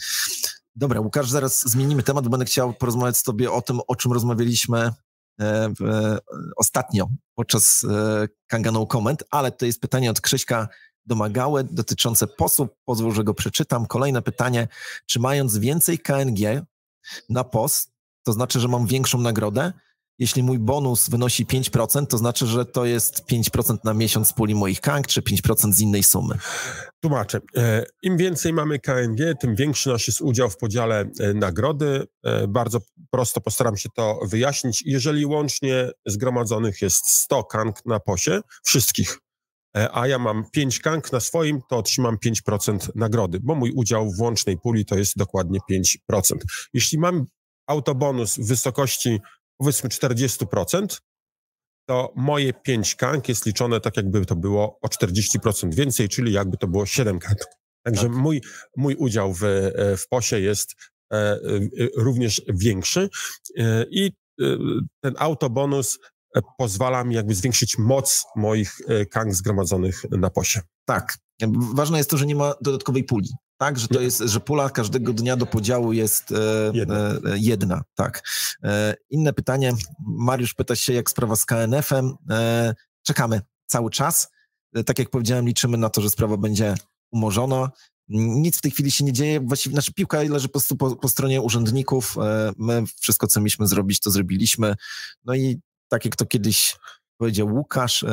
Dobra, 0.75 0.99
Łukasz, 0.99 1.29
zaraz 1.29 1.69
zmienimy 1.69 2.03
temat, 2.03 2.23
bo 2.23 2.29
będę 2.29 2.45
chciał 2.45 2.73
porozmawiać 2.73 3.17
z 3.17 3.23
tobie 3.23 3.51
o 3.51 3.61
tym, 3.61 3.79
o 3.87 3.95
czym 3.95 4.13
rozmawialiśmy 4.13 4.91
ostatnio 6.57 7.07
podczas 7.35 7.85
Kanga 8.47 8.71
No 8.71 8.85
Comment, 8.85 9.23
ale 9.31 9.51
to 9.51 9.65
jest 9.65 9.81
pytanie 9.81 10.11
od 10.11 10.21
Krzyśka 10.21 10.67
domagałe 11.05 11.63
dotyczące 11.63 12.27
posłów. 12.27 12.69
Pozwól, 12.85 13.13
że 13.13 13.23
go 13.23 13.33
przeczytam. 13.33 13.85
Kolejne 13.85 14.21
pytanie. 14.21 14.67
Czy 15.05 15.19
mając 15.19 15.57
więcej 15.57 15.99
KNG 15.99 16.65
na 17.29 17.43
POS, 17.43 17.87
to 18.23 18.33
znaczy, 18.33 18.59
że 18.59 18.67
mam 18.67 18.87
większą 18.87 19.21
nagrodę? 19.21 19.73
Jeśli 20.19 20.43
mój 20.43 20.59
bonus 20.59 21.09
wynosi 21.09 21.45
5%, 21.45 22.07
to 22.07 22.17
znaczy, 22.17 22.47
że 22.47 22.65
to 22.65 22.85
jest 22.85 23.23
5% 23.31 23.77
na 23.83 23.93
miesiąc 23.93 24.27
z 24.27 24.33
puli 24.33 24.55
moich 24.55 24.81
KANG, 24.81 25.07
czy 25.07 25.21
5% 25.21 25.73
z 25.73 25.81
innej 25.81 26.03
sumy. 26.03 26.37
Tłumaczę. 27.03 27.39
E, 27.57 27.85
Im 28.01 28.17
więcej 28.17 28.53
mamy 28.53 28.79
KNG, 28.79 29.35
tym 29.39 29.55
większy 29.55 29.89
nasz 29.89 30.07
jest 30.07 30.21
udział 30.21 30.49
w 30.49 30.57
podziale 30.57 31.09
e, 31.19 31.33
nagrody. 31.33 32.07
E, 32.23 32.47
bardzo 32.47 32.79
prosto 33.11 33.41
postaram 33.41 33.77
się 33.77 33.89
to 33.95 34.19
wyjaśnić. 34.23 34.83
Jeżeli 34.85 35.25
łącznie 35.25 35.89
zgromadzonych 36.05 36.81
jest 36.81 37.09
100 37.09 37.43
KANG 37.43 37.75
na 37.85 37.99
posie, 37.99 38.41
wszystkich, 38.63 39.19
a 39.93 40.07
ja 40.07 40.19
mam 40.19 40.43
5 40.51 40.79
KANG 40.79 41.11
na 41.11 41.19
swoim, 41.19 41.61
to 41.69 41.77
otrzymam 41.77 42.17
5% 42.25 42.89
nagrody, 42.95 43.39
bo 43.43 43.55
mój 43.55 43.71
udział 43.71 44.11
w 44.11 44.21
łącznej 44.21 44.57
puli 44.57 44.85
to 44.85 44.97
jest 44.97 45.17
dokładnie 45.17 45.59
5%. 46.11 46.35
Jeśli 46.73 46.97
mam 46.97 47.25
autobonus 47.67 48.37
w 48.37 48.47
wysokości 48.47 49.19
powiedzmy 49.57 49.89
40%, 49.89 50.99
to 51.89 52.13
moje 52.15 52.53
5 52.53 52.95
kank 52.95 53.29
jest 53.29 53.45
liczone 53.45 53.81
tak, 53.81 53.97
jakby 53.97 54.25
to 54.25 54.35
było 54.35 54.79
o 54.81 54.87
40% 54.87 55.73
więcej, 55.73 56.09
czyli 56.09 56.33
jakby 56.33 56.57
to 56.57 56.67
było 56.67 56.85
7 56.85 57.19
kank. 57.19 57.39
Także 57.85 58.01
tak. 58.01 58.11
mój, 58.11 58.41
mój 58.77 58.95
udział 58.95 59.33
w, 59.33 59.43
e, 59.43 59.97
w 59.97 60.07
POSie 60.07 60.39
jest 60.39 60.75
e, 61.13 61.15
e, 61.15 61.39
również 61.97 62.41
większy 62.53 63.09
i 63.89 64.11
ten 65.03 65.13
autobonus 65.17 65.99
pozwala 66.57 67.03
mi 67.03 67.15
jakby 67.15 67.35
zwiększyć 67.35 67.77
moc 67.77 68.23
moich 68.35 68.77
kank 69.11 69.33
zgromadzonych 69.33 70.03
na 70.11 70.29
POSie. 70.29 70.61
Tak. 70.85 71.17
Ważne 71.75 71.97
jest 71.97 72.09
to, 72.09 72.17
że 72.17 72.25
nie 72.25 72.35
ma 72.35 72.53
dodatkowej 72.61 73.03
puli 73.03 73.29
tak, 73.57 73.79
że 73.79 73.87
to 73.87 74.01
jest, 74.01 74.19
że 74.19 74.39
pula 74.39 74.69
każdego 74.69 75.13
dnia 75.13 75.37
do 75.37 75.45
podziału 75.45 75.93
jest 75.93 76.31
e, 76.31 76.35
jedna. 76.73 76.95
E, 76.95 77.19
jedna. 77.35 77.83
tak. 77.95 78.23
E, 78.63 78.95
inne 79.09 79.33
pytanie, 79.33 79.73
Mariusz 80.07 80.53
pyta 80.53 80.75
się, 80.75 80.93
jak 80.93 81.09
sprawa 81.09 81.35
z 81.35 81.45
KNF-em. 81.45 82.13
E, 82.29 82.75
czekamy 83.03 83.41
cały 83.65 83.89
czas. 83.89 84.27
E, 84.75 84.83
tak 84.83 84.99
jak 84.99 85.09
powiedziałem, 85.09 85.47
liczymy 85.47 85.77
na 85.77 85.89
to, 85.89 86.01
że 86.01 86.09
sprawa 86.09 86.37
będzie 86.37 86.75
umorzona. 87.11 87.69
Nic 88.09 88.57
w 88.57 88.61
tej 88.61 88.71
chwili 88.71 88.91
się 88.91 89.03
nie 89.03 89.13
dzieje, 89.13 89.39
właściwie, 89.39 89.73
znaczy 89.73 89.93
piłka 89.93 90.21
leży 90.23 90.47
po 90.47 90.51
prostu 90.51 90.75
po, 90.75 90.95
po 90.95 91.09
stronie 91.09 91.41
urzędników. 91.41 92.17
E, 92.17 92.51
my 92.57 92.83
wszystko, 92.99 93.27
co 93.27 93.39
mieliśmy 93.39 93.67
zrobić, 93.67 93.99
to 93.99 94.11
zrobiliśmy. 94.11 94.75
No 95.25 95.35
i 95.35 95.61
tak 95.89 96.05
jak 96.05 96.15
to 96.15 96.25
kiedyś 96.25 96.75
powiedział 97.17 97.47
Łukasz, 97.47 98.05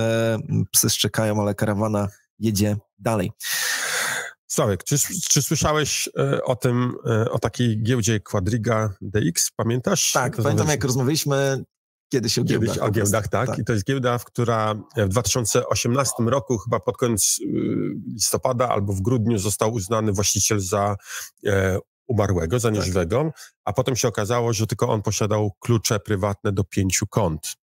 psy 0.72 0.90
szczekają, 0.90 1.40
ale 1.40 1.54
karawana 1.54 2.08
jedzie 2.38 2.76
dalej. 2.98 3.32
Sławek, 4.52 4.84
czy, 4.84 4.96
czy 5.30 5.42
słyszałeś 5.42 6.08
e, 6.18 6.44
o 6.44 6.56
tym, 6.56 6.94
e, 7.06 7.30
o 7.30 7.38
takiej 7.38 7.82
giełdzie 7.82 8.20
Quadriga 8.20 8.94
DX, 9.00 9.50
pamiętasz? 9.56 10.12
Tak, 10.12 10.36
pamiętam 10.36 10.68
jak 10.68 10.84
rozmawialiśmy 10.84 11.64
kiedyś 12.12 12.38
o 12.38 12.44
giełdach. 12.44 12.74
Kiedyś 12.74 12.88
o 12.88 12.90
giełdach, 12.90 13.28
tak. 13.28 13.46
tak. 13.46 13.58
I 13.58 13.64
to 13.64 13.72
jest 13.72 13.84
giełda, 13.84 14.18
która 14.18 14.74
w 14.96 15.08
2018 15.08 16.14
roku, 16.26 16.58
chyba 16.58 16.80
pod 16.80 16.96
koniec 16.96 17.38
y, 17.40 17.44
listopada 18.14 18.68
albo 18.68 18.92
w 18.92 19.00
grudniu 19.00 19.38
został 19.38 19.72
uznany 19.72 20.12
właściciel 20.12 20.60
za 20.60 20.96
e, 21.46 21.78
umarłego, 22.06 22.58
za 22.58 22.68
tak. 22.68 22.74
nieżywego, 22.74 23.24
tak. 23.24 23.52
a 23.64 23.72
potem 23.72 23.96
się 23.96 24.08
okazało, 24.08 24.52
że 24.52 24.66
tylko 24.66 24.88
on 24.88 25.02
posiadał 25.02 25.50
klucze 25.60 26.00
prywatne 26.00 26.52
do 26.52 26.64
pięciu 26.64 27.06
kont. 27.06 27.54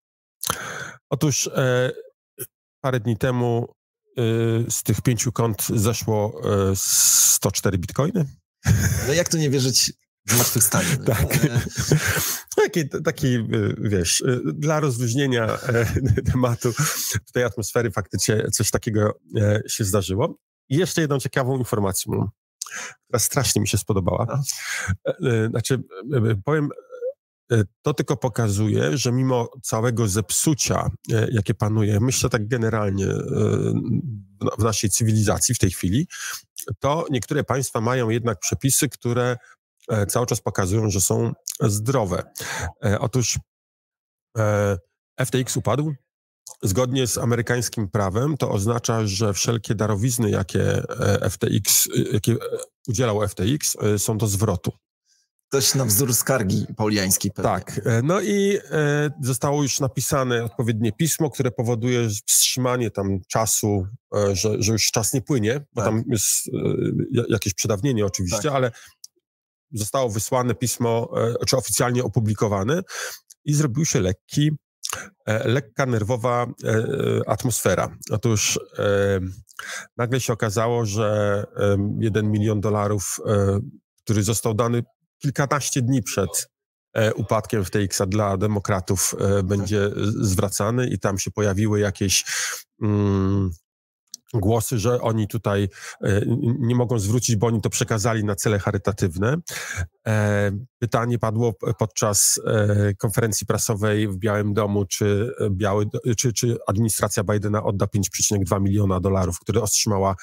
Otóż 1.09 1.47
e, 1.47 1.91
parę 2.81 2.99
dni 2.99 3.17
temu 3.17 3.78
z 4.69 4.83
tych 4.83 5.01
pięciu 5.01 5.31
kont 5.31 5.67
zeszło 5.75 6.41
104 6.75 7.75
y, 7.75 7.79
bitcoiny. 7.79 8.25
No 9.07 9.13
jak 9.13 9.29
to 9.29 9.37
nie 9.37 9.49
wierzyć 9.49 9.93
w 10.27 10.33
zmartwychwstanie? 10.33 10.97
No? 10.99 11.05
tak. 11.15 11.45
E, 11.45 11.61
taki, 12.55 12.89
taki, 12.89 13.27
y, 13.27 13.75
wiesz, 13.79 14.23
dla 14.53 14.79
rozluźnienia 14.79 15.45
e, 15.45 15.85
tematu 16.31 16.73
tej 17.33 17.43
atmosfery 17.43 17.91
faktycznie 17.91 18.43
coś 18.51 18.71
takiego 18.71 19.19
e, 19.37 19.61
się 19.67 19.83
zdarzyło. 19.83 20.37
I 20.69 20.77
jeszcze 20.77 21.01
jedną 21.01 21.19
ciekawą 21.19 21.57
informację, 21.57 22.11
która 23.07 23.19
strasznie 23.19 23.61
mi 23.61 23.67
się 23.67 23.77
spodobała. 23.77 24.25
No. 24.29 24.43
Znaczy, 25.49 25.83
powiem 26.45 26.69
to 27.81 27.93
tylko 27.93 28.17
pokazuje, 28.17 28.97
że 28.97 29.11
mimo 29.11 29.49
całego 29.63 30.07
zepsucia, 30.07 30.89
e, 31.11 31.27
jakie 31.31 31.53
panuje, 31.53 31.99
myślę 31.99 32.29
tak 32.29 32.47
generalnie 32.47 33.05
e, 33.05 33.19
w 34.59 34.63
naszej 34.63 34.89
cywilizacji 34.89 35.55
w 35.55 35.59
tej 35.59 35.71
chwili, 35.71 36.07
to 36.79 37.05
niektóre 37.09 37.43
państwa 37.43 37.81
mają 37.81 38.09
jednak 38.09 38.39
przepisy, 38.39 38.89
które 38.89 39.37
cały 40.07 40.25
czas 40.25 40.41
pokazują, 40.41 40.89
że 40.89 41.01
są 41.01 41.33
zdrowe. 41.61 42.23
Otóż 42.99 43.39
FTX 45.25 45.57
upadł. 45.57 45.93
Zgodnie 46.63 47.07
z 47.07 47.17
amerykańskim 47.17 47.89
prawem 47.89 48.37
to 48.37 48.51
oznacza, 48.51 49.07
że 49.07 49.33
wszelkie 49.33 49.75
darowizny, 49.75 50.29
jakie 50.29 50.83
FTX, 51.29 51.87
jakie 52.13 52.35
udzielał 52.87 53.27
FTX, 53.27 53.77
są 53.97 54.17
do 54.17 54.27
zwrotu. 54.27 54.71
Coś 55.51 55.75
na 55.75 55.85
wzór 55.85 56.13
skargi 56.15 56.65
pauliańskiej. 56.77 57.31
Pewnie. 57.31 57.51
Tak. 57.51 57.81
E, 57.85 58.01
no 58.01 58.21
i 58.21 58.57
e, 58.71 59.09
zostało 59.21 59.63
już 59.63 59.79
napisane 59.79 60.43
odpowiednie 60.43 60.91
pismo, 60.91 61.29
które 61.29 61.51
powoduje 61.51 62.09
wstrzymanie 62.27 62.91
tam 62.91 63.19
czasu, 63.27 63.87
e, 64.15 64.35
że, 64.35 64.61
że 64.61 64.71
już 64.71 64.91
czas 64.91 65.13
nie 65.13 65.21
płynie, 65.21 65.65
bo 65.73 65.81
tak. 65.81 65.85
tam 65.85 66.03
jest 66.07 66.47
e, 66.47 67.23
jakieś 67.29 67.53
przedawnienie 67.53 68.05
oczywiście, 68.05 68.43
tak. 68.43 68.53
ale 68.53 68.71
zostało 69.71 70.09
wysłane 70.09 70.55
pismo, 70.55 71.09
e, 71.17 71.45
czy 71.45 71.57
oficjalnie 71.57 72.03
opublikowane 72.03 72.81
i 73.45 73.53
zrobił 73.53 73.85
się 73.85 73.99
lekki, 73.99 74.51
e, 75.25 75.47
lekka 75.47 75.85
nerwowa 75.85 76.47
atmosfera. 77.27 77.97
Otóż 78.11 78.59
nagle 79.97 80.19
się 80.19 80.33
okazało, 80.33 80.85
że 80.85 81.43
jeden 81.99 82.31
milion 82.31 82.61
dolarów, 82.61 83.19
który 84.03 84.23
został 84.23 84.53
dany 84.53 84.83
kilkanaście 85.19 85.81
dni 85.81 86.03
przed 86.03 86.49
e, 86.93 87.13
upadkiem 87.13 87.65
w 87.65 87.71
TX-a 87.71 88.05
dla 88.05 88.37
demokratów 88.37 89.15
e, 89.19 89.43
będzie 89.43 89.89
zwracany 90.21 90.87
i 90.87 90.99
tam 90.99 91.17
się 91.17 91.31
pojawiły 91.31 91.79
jakieś 91.79 92.25
mm, 92.81 93.51
głosy, 94.33 94.79
że 94.79 95.01
oni 95.01 95.27
tutaj 95.27 95.69
e, 96.03 96.21
nie 96.59 96.75
mogą 96.75 96.99
zwrócić, 96.99 97.35
bo 97.35 97.47
oni 97.47 97.61
to 97.61 97.69
przekazali 97.69 98.23
na 98.23 98.35
cele 98.35 98.59
charytatywne. 98.59 99.37
Pytanie 100.79 101.19
padło 101.19 101.53
podczas 101.79 102.39
konferencji 102.97 103.47
prasowej 103.47 104.07
w 104.07 104.17
Białym 104.17 104.53
Domu, 104.53 104.85
czy, 104.85 105.33
Biały, 105.49 105.85
czy, 106.17 106.33
czy 106.33 106.57
administracja 106.67 107.23
Bidena 107.23 107.63
odda 107.63 107.85
5,2 107.85 108.61
miliona 108.61 108.99
dolarów, 108.99 109.39
które 109.39 109.61
otrzymała 109.61 110.15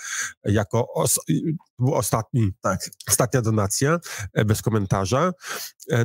jako 0.45 0.93
os, 0.95 1.19
był 1.79 1.95
ostatni, 1.95 2.53
tak. 2.61 2.91
ostatnia 3.09 3.43
donacja, 3.43 3.99
bez 4.47 4.63
komentarza. 4.63 5.33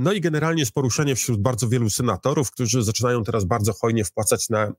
No 0.02 0.14
i 0.14 0.22
generalnie 0.22 0.62
jest 0.62 0.72
poruszenie 0.72 1.16
wśród 1.16 1.42
bardzo 1.42 1.70
wielu 1.70 1.90
senatorów, 1.90 2.52
którzy 2.52 2.84
zaczynają 2.84 3.24
teraz 3.24 3.46
bardzo 3.46 3.74
hojnie 3.74 4.06
wpłacać 4.06 4.50
na 4.50 4.72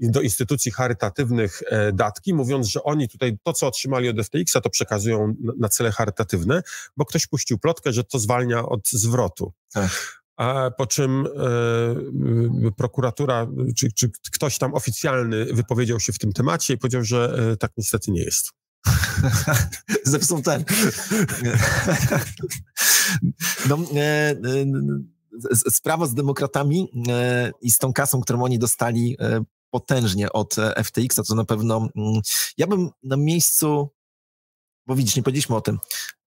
do 0.00 0.20
instytucji 0.20 0.72
charytatywnych 0.72 1.62
e, 1.66 1.92
datki, 1.92 2.34
mówiąc, 2.34 2.66
że 2.66 2.82
oni 2.82 3.08
tutaj 3.08 3.38
to, 3.42 3.52
co 3.52 3.66
otrzymali 3.66 4.08
od 4.08 4.16
FTX-a, 4.26 4.60
to 4.60 4.70
przekazują 4.70 5.34
na 5.58 5.68
cele 5.68 5.92
charytatywne, 5.92 6.62
bo 6.96 7.04
ktoś 7.04 7.26
puścił 7.26 7.58
plotkę, 7.58 7.92
że 7.92 8.04
to 8.04 8.18
zwalnia 8.18 8.68
od 8.68 8.88
zwrotu. 8.88 9.52
Tak. 9.72 10.22
A 10.36 10.70
po 10.78 10.86
czym 10.86 11.26
e, 11.26 12.70
prokuratura, 12.76 13.46
czy, 13.76 13.92
czy, 13.92 14.10
ktoś 14.32 14.58
tam 14.58 14.74
oficjalny 14.74 15.44
wypowiedział 15.44 16.00
się 16.00 16.12
w 16.12 16.18
tym 16.18 16.32
temacie 16.32 16.74
i 16.74 16.78
powiedział, 16.78 17.04
że 17.04 17.50
e, 17.52 17.56
tak 17.56 17.72
niestety 17.76 18.10
nie 18.10 18.22
jest. 18.22 18.52
Zepsuł 20.04 20.42
ten. 20.42 20.64
no, 23.68 23.78
e, 23.94 24.30
e, 25.50 25.70
sprawa 25.70 26.06
z 26.06 26.14
demokratami 26.14 26.88
e, 27.08 27.52
i 27.60 27.70
z 27.70 27.78
tą 27.78 27.92
kasą, 27.92 28.20
którą 28.20 28.42
oni 28.42 28.58
dostali 28.58 29.16
potężnie 29.72 30.32
od 30.32 30.58
e, 30.58 30.84
FTX, 30.84 31.18
a 31.18 31.22
to 31.22 31.34
na 31.34 31.44
pewno 31.44 31.88
mm, 31.96 32.20
ja 32.58 32.66
bym 32.66 32.90
na 33.02 33.16
miejscu, 33.16 33.90
bo 34.86 34.94
widzisz, 34.94 35.16
nie 35.16 35.22
powiedzieliśmy 35.22 35.56
o 35.56 35.60
tym, 35.60 35.78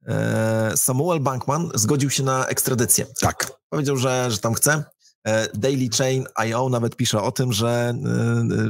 e, 0.07 0.72
Samuel 0.76 1.20
Bankman 1.20 1.70
zgodził 1.74 2.11
się 2.11 2.22
na 2.22 2.46
ekstradycję. 2.46 3.07
Tak. 3.20 3.52
Powiedział, 3.68 3.96
że, 3.96 4.31
że 4.31 4.38
tam 4.38 4.55
chce. 4.55 4.85
E, 5.27 5.49
Daily 5.55 5.89
Chain 5.99 6.27
IO 6.35 6.69
nawet 6.69 6.97
pisze 6.97 7.23
o 7.23 7.33
tym, 7.33 7.53
że 7.53 7.95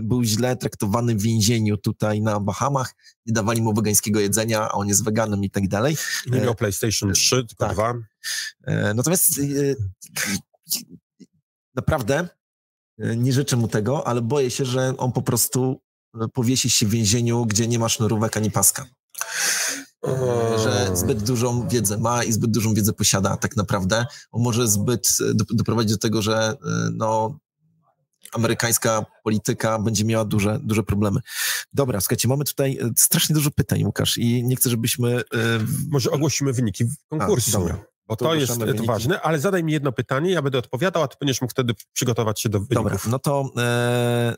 był 0.03 0.25
źle 0.25 0.57
traktowany 0.57 1.15
w 1.15 1.23
więzieniu 1.23 1.77
tutaj 1.77 2.21
na 2.21 2.41
Bahamach, 2.41 2.95
nie 3.27 3.33
dawali 3.33 3.63
mu 3.63 3.75
wegańskiego 3.75 4.21
jedzenia, 4.21 4.61
a 4.61 4.73
on 4.73 4.89
jest 4.89 5.05
weganem 5.05 5.45
i 5.45 5.51
tak 5.51 5.69
dalej. 5.69 5.97
Nie 6.27 6.41
miał 6.41 6.55
PlayStation 6.55 7.13
3, 7.13 7.45
tylko 7.47 7.67
tak. 7.67 7.75
2. 7.75 7.95
Natomiast 8.95 9.41
naprawdę 11.75 12.29
nie 12.99 13.33
życzę 13.33 13.57
mu 13.57 13.69
tego, 13.69 14.07
ale 14.07 14.23
boję 14.23 14.51
się, 14.51 14.65
że 14.65 14.95
on 14.97 15.13
po 15.13 15.23
prostu 15.23 15.81
powiesi 16.33 16.71
się 16.71 16.87
w 16.87 16.91
więzieniu, 16.91 17.47
gdzie 17.47 17.69
nie 17.69 17.79
ma 17.79 17.89
sznurówek 17.89 18.37
ani 18.37 18.51
paska. 18.51 18.87
Że 20.59 20.72
zbyt 20.95 21.23
dużą 21.23 21.69
wiedzę 21.69 21.99
ma 21.99 22.25
i 22.25 22.33
zbyt 22.33 22.51
dużą 22.51 22.75
wiedzę 22.75 22.93
posiada 22.93 23.37
tak 23.37 23.57
naprawdę. 23.57 24.07
On 24.31 24.43
może 24.43 24.69
zbyt 24.69 25.09
doprowadzić 25.35 25.93
do 25.93 25.99
tego, 25.99 26.23
że 26.23 26.57
no, 26.93 27.39
amerykańska 28.33 29.05
polityka 29.25 29.79
będzie 29.79 30.05
miała 30.05 30.25
duże, 30.25 30.61
duże 30.63 30.83
problemy. 30.83 31.21
Dobra, 31.73 32.01
słuchajcie, 32.01 32.29
mamy 32.29 32.45
tutaj 32.45 32.79
e, 32.79 32.91
strasznie 32.97 33.35
dużo 33.35 33.51
pytań, 33.51 33.85
Łukasz, 33.85 34.19
i 34.19 34.45
nie 34.45 34.57
chcę, 34.57 34.71
żebyśmy... 34.71 35.17
E, 35.17 35.23
może 35.91 36.11
ogłosimy 36.11 36.53
wyniki 36.53 36.85
konkursu. 37.09 37.57
A, 37.57 37.61
dobra. 37.61 37.85
Bo 38.07 38.17
to, 38.17 38.25
to 38.25 38.35
jest 38.35 38.59
wyniki. 38.59 38.87
ważne, 38.87 39.21
ale 39.21 39.41
zadaj 39.41 39.65
mi 39.65 39.73
jedno 39.73 39.93
pytanie, 39.93 40.31
ja 40.31 40.43
będę 40.43 40.59
odpowiadał, 40.59 41.03
a 41.03 41.09
ty 41.09 41.17
będziesz 41.21 41.41
mógł 41.41 41.51
wtedy 41.51 41.75
przygotować 41.93 42.41
się 42.41 42.49
do 42.49 42.61
wyników. 42.61 42.85
Dobra, 42.85 42.99
no 43.07 43.19
to 43.19 43.51
e, 43.59 44.35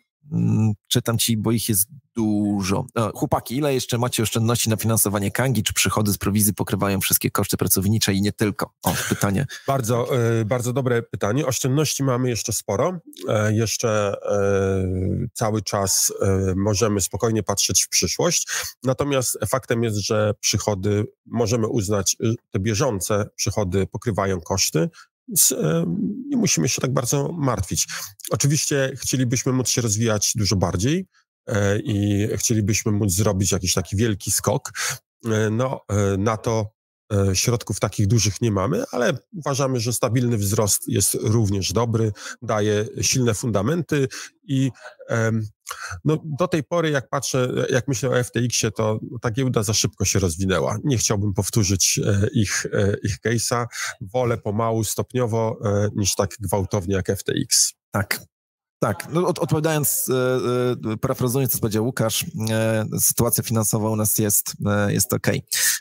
czytam 0.88 1.18
ci, 1.18 1.36
bo 1.36 1.52
ich 1.52 1.68
jest 1.68 1.88
dużo. 2.16 2.86
chłopaki, 3.14 3.56
ile 3.56 3.74
jeszcze 3.74 3.98
macie 3.98 4.22
oszczędności 4.22 4.70
na 4.70 4.76
finansowanie 4.76 5.30
Kangi? 5.30 5.62
Czy 5.62 5.74
przychody 5.74 6.12
z 6.12 6.18
prowizji 6.18 6.54
pokrywają 6.54 7.00
wszystkie 7.00 7.30
koszty 7.30 7.56
pracownicze 7.56 8.14
i 8.14 8.22
nie 8.22 8.32
tylko? 8.32 8.70
O, 8.82 8.94
pytanie. 9.08 9.46
Bardzo, 9.66 10.06
e, 10.40 10.44
bardzo 10.44 10.72
dobre 10.72 11.02
pytanie. 11.02 11.46
Oszczędności 11.46 12.02
mamy 12.02 12.28
jeszcze 12.28 12.52
sporo. 12.52 12.98
E, 13.28 13.54
jeszcze 13.54 14.16
e, 14.30 15.28
cały 15.32 15.62
czas 15.62 16.12
możemy 16.56 17.00
spokojnie 17.00 17.42
patrzeć 17.42 17.84
w 17.84 17.88
przyszłość. 17.88 18.48
Natomiast 18.82 19.38
faktem 19.46 19.82
jest, 19.82 19.96
że 19.96 20.34
przychody 20.40 21.06
możemy 21.26 21.68
uznać, 21.68 22.16
te 22.50 22.58
bieżące 22.58 23.28
przychody 23.36 23.86
pokrywają 23.86 24.40
koszty, 24.40 24.90
więc 25.28 25.54
nie 26.28 26.36
musimy 26.36 26.68
się 26.68 26.80
tak 26.80 26.92
bardzo 26.92 27.32
martwić. 27.32 27.86
Oczywiście 28.30 28.92
chcielibyśmy 28.96 29.52
móc 29.52 29.68
się 29.68 29.82
rozwijać 29.82 30.32
dużo 30.36 30.56
bardziej 30.56 31.06
e, 31.46 31.78
i 31.78 32.28
chcielibyśmy 32.36 32.92
móc 32.92 33.12
zrobić 33.12 33.52
jakiś 33.52 33.74
taki 33.74 33.96
wielki 33.96 34.30
skok. 34.30 34.72
E, 35.24 35.50
no, 35.50 35.80
e, 35.88 36.16
na 36.16 36.36
to 36.36 36.73
środków 37.34 37.80
takich 37.80 38.06
dużych 38.06 38.40
nie 38.40 38.50
mamy, 38.50 38.84
ale 38.92 39.18
uważamy, 39.36 39.80
że 39.80 39.92
stabilny 39.92 40.36
wzrost 40.36 40.88
jest 40.88 41.14
również 41.14 41.72
dobry, 41.72 42.12
daje 42.42 42.86
silne 43.00 43.34
fundamenty 43.34 44.08
i 44.48 44.70
no, 46.04 46.18
do 46.24 46.48
tej 46.48 46.64
pory, 46.64 46.90
jak 46.90 47.08
patrzę, 47.08 47.48
jak 47.70 47.88
myślę 47.88 48.10
o 48.10 48.24
FTX-ie, 48.24 48.70
to 48.70 49.00
ta 49.22 49.30
giełda 49.30 49.62
za 49.62 49.74
szybko 49.74 50.04
się 50.04 50.18
rozwinęła. 50.18 50.78
Nie 50.84 50.98
chciałbym 50.98 51.34
powtórzyć 51.34 52.00
e, 52.06 52.28
ich, 52.32 52.66
e, 52.72 52.96
ich 53.02 53.18
case'a. 53.26 53.66
Wolę 54.00 54.38
pomału, 54.38 54.84
stopniowo, 54.84 55.58
e, 55.64 55.88
niż 55.94 56.14
tak 56.14 56.30
gwałtownie 56.40 56.94
jak 56.94 57.06
FTX. 57.06 57.72
Tak, 57.90 58.20
tak, 58.78 59.08
no, 59.12 59.26
od, 59.26 59.38
odpowiadając, 59.38 60.08
e, 60.08 60.92
e, 60.92 60.96
parafrazując, 60.96 61.52
co 61.52 61.58
powiedział 61.58 61.84
Łukasz, 61.84 62.24
e, 62.50 62.84
sytuacja 63.00 63.42
finansowa 63.42 63.90
u 63.90 63.96
nas 63.96 64.18
jest, 64.18 64.52
e, 64.66 64.92
jest 64.92 65.12
ok. 65.12 65.26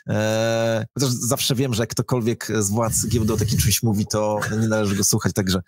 E, 0.08 0.86
chociaż 0.94 1.10
zawsze 1.10 1.54
wiem, 1.54 1.74
że 1.74 1.82
jak 1.82 1.90
ktokolwiek 1.90 2.48
z 2.58 2.70
władz 2.70 3.06
takim 3.38 3.58
czymś 3.58 3.82
mówi, 3.82 4.06
to 4.06 4.40
nie 4.60 4.68
należy 4.68 4.96
go 4.96 5.04
słuchać, 5.04 5.32
także 5.32 5.62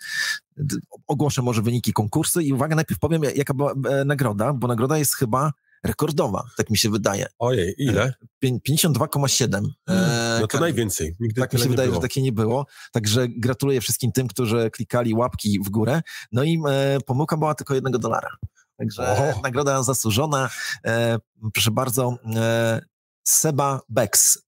ogłoszę 1.06 1.42
może 1.42 1.62
wyniki 1.62 1.92
konkursu 1.92 2.40
i 2.40 2.52
uwaga, 2.52 2.76
najpierw 2.76 3.00
powiem, 3.00 3.22
jaka 3.36 3.54
była 3.54 3.72
e, 3.72 4.04
nagroda, 4.04 4.52
bo 4.52 4.68
nagroda 4.68 4.98
jest 4.98 5.14
chyba 5.14 5.52
rekordowa, 5.84 6.44
tak 6.56 6.70
mi 6.70 6.78
się 6.78 6.90
wydaje. 6.90 7.26
Ojej, 7.38 7.74
ile? 7.78 8.14
52,7. 8.44 9.68
E, 9.88 10.38
no 10.40 10.46
to 10.46 10.60
najwięcej. 10.60 11.16
Nigdy 11.20 11.40
tak 11.40 11.52
mi 11.52 11.60
się 11.60 11.68
wydaje, 11.68 11.88
było. 11.88 12.00
że 12.00 12.08
takie 12.08 12.22
nie 12.22 12.32
było. 12.32 12.66
Także 12.92 13.28
gratuluję 13.28 13.80
wszystkim 13.80 14.12
tym, 14.12 14.28
którzy 14.28 14.70
klikali 14.70 15.14
łapki 15.14 15.58
w 15.64 15.70
górę. 15.70 16.02
No 16.32 16.44
i 16.44 16.62
e, 16.68 16.98
pomyłka 17.06 17.36
była 17.36 17.54
tylko 17.54 17.74
jednego 17.74 17.98
dolara. 17.98 18.36
Także 18.78 19.34
nagroda 19.42 19.82
zasłużona. 19.82 20.50
E, 20.86 21.18
proszę 21.52 21.70
bardzo, 21.70 22.18
e, 22.36 22.80
Seba 23.24 23.80
Bex, 23.88 24.38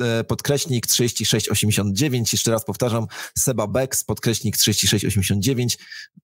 e, 0.00 0.24
podkreśnik 0.24 0.86
3689, 0.86 2.32
jeszcze 2.32 2.50
raz 2.50 2.64
powtarzam, 2.64 3.06
Seba 3.38 3.66
Bex, 3.66 4.04
podkreśnik 4.04 4.56
3689, 4.56 5.78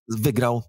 wygrał 0.09 0.62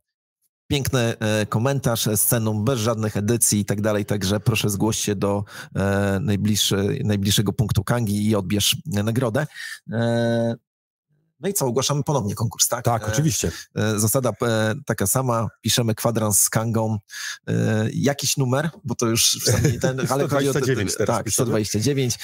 piękny 0.71 0.99
e, 1.19 1.45
komentarz 1.45 2.09
z 2.15 2.27
bez 2.63 2.79
żadnych 2.79 3.17
edycji 3.17 3.59
i 3.59 3.65
tak 3.65 3.81
dalej, 3.81 4.05
także 4.05 4.39
proszę 4.39 4.69
zgłoś 4.69 4.97
się 4.97 5.15
do 5.15 5.43
e, 5.75 6.19
najbliższego 7.03 7.53
punktu 7.53 7.83
Kangi 7.83 8.27
i 8.29 8.35
odbierz 8.35 8.77
nagrodę. 8.85 9.47
E, 11.41 11.43
no 11.43 11.49
i 11.49 11.53
co, 11.53 11.65
ogłaszamy 11.65 12.03
ponownie 12.03 12.35
konkurs, 12.35 12.67
tak? 12.67 12.85
Tak, 12.85 13.09
oczywiście. 13.09 13.51
Zasada 13.95 14.31
taka 14.85 15.07
sama, 15.07 15.47
piszemy 15.61 15.95
kwadrans 15.95 16.39
z 16.39 16.49
Kangą, 16.49 16.97
jakiś 17.93 18.37
numer, 18.37 18.69
bo 18.83 18.95
to 18.95 19.07
już... 19.07 19.39
Ten, 19.81 19.99
ale 20.11 20.25
129 20.25 20.95
o, 20.95 21.05
Tak, 21.05 21.29
129 21.29 22.15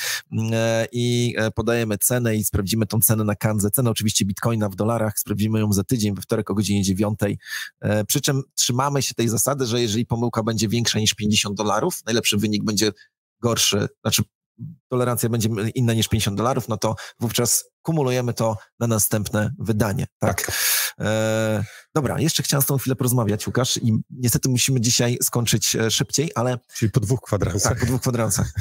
i 0.92 1.36
podajemy 1.56 1.98
cenę 1.98 2.36
i 2.36 2.44
sprawdzimy 2.44 2.86
tą 2.86 3.00
cenę 3.00 3.24
na 3.24 3.36
Kandze. 3.36 3.72
Cenę 3.72 3.90
oczywiście 3.90 4.26
bitcoina 4.26 4.70
w 4.70 4.76
dolarach, 4.76 5.20
sprawdzimy 5.20 5.60
ją 5.60 5.74
za 5.74 5.84
tydzień, 5.84 6.16
we 6.16 6.22
wtorek 6.22 6.50
o 6.50 6.54
godzinie 6.54 6.84
9. 6.84 7.20
Przy 8.08 8.22
czym 8.22 8.44
trzymamy 8.56 9.02
się 9.02 9.14
tej 9.14 9.30
zasady, 9.30 9.66
że 9.66 9.82
jeżeli 9.82 10.06
pomyłka 10.06 10.44
będzie 10.44 10.68
większa 10.68 11.00
niż 11.00 11.14
50 11.14 11.58
dolarów, 11.58 12.06
najlepszy 12.06 12.38
wynik 12.38 12.64
będzie 12.64 12.92
gorszy, 13.42 13.88
znaczy 14.02 14.24
tolerancja 14.90 15.30
będzie 15.30 15.50
inna 15.76 15.94
niż 15.94 16.08
50 16.08 16.38
dolarów, 16.38 16.68
no 16.68 16.78
to 16.78 16.96
wówczas 17.20 17.66
kumulujemy 17.82 18.34
to 18.34 18.58
na 18.80 18.88
następne 18.88 19.52
wydanie. 19.60 20.08
Tak. 20.20 20.42
tak. 20.46 20.56
E, 21.00 21.64
dobra, 21.96 22.20
jeszcze 22.20 22.44
chciałem 22.44 22.62
z 22.62 22.66
tą 22.66 22.78
chwilę 22.78 22.96
porozmawiać, 22.96 23.48
Łukasz, 23.48 23.78
i 23.78 23.94
niestety 24.10 24.50
musimy 24.50 24.82
dzisiaj 24.82 25.18
skończyć 25.24 25.76
e, 25.76 25.92
szybciej, 25.92 26.32
ale... 26.36 26.58
Czyli 26.76 26.92
po 26.92 27.00
dwóch 27.00 27.22
kwadransach. 27.22 27.72
Tak, 27.72 27.80
po 27.80 27.86
dwóch 27.86 28.02
kwadransach. 28.02 28.54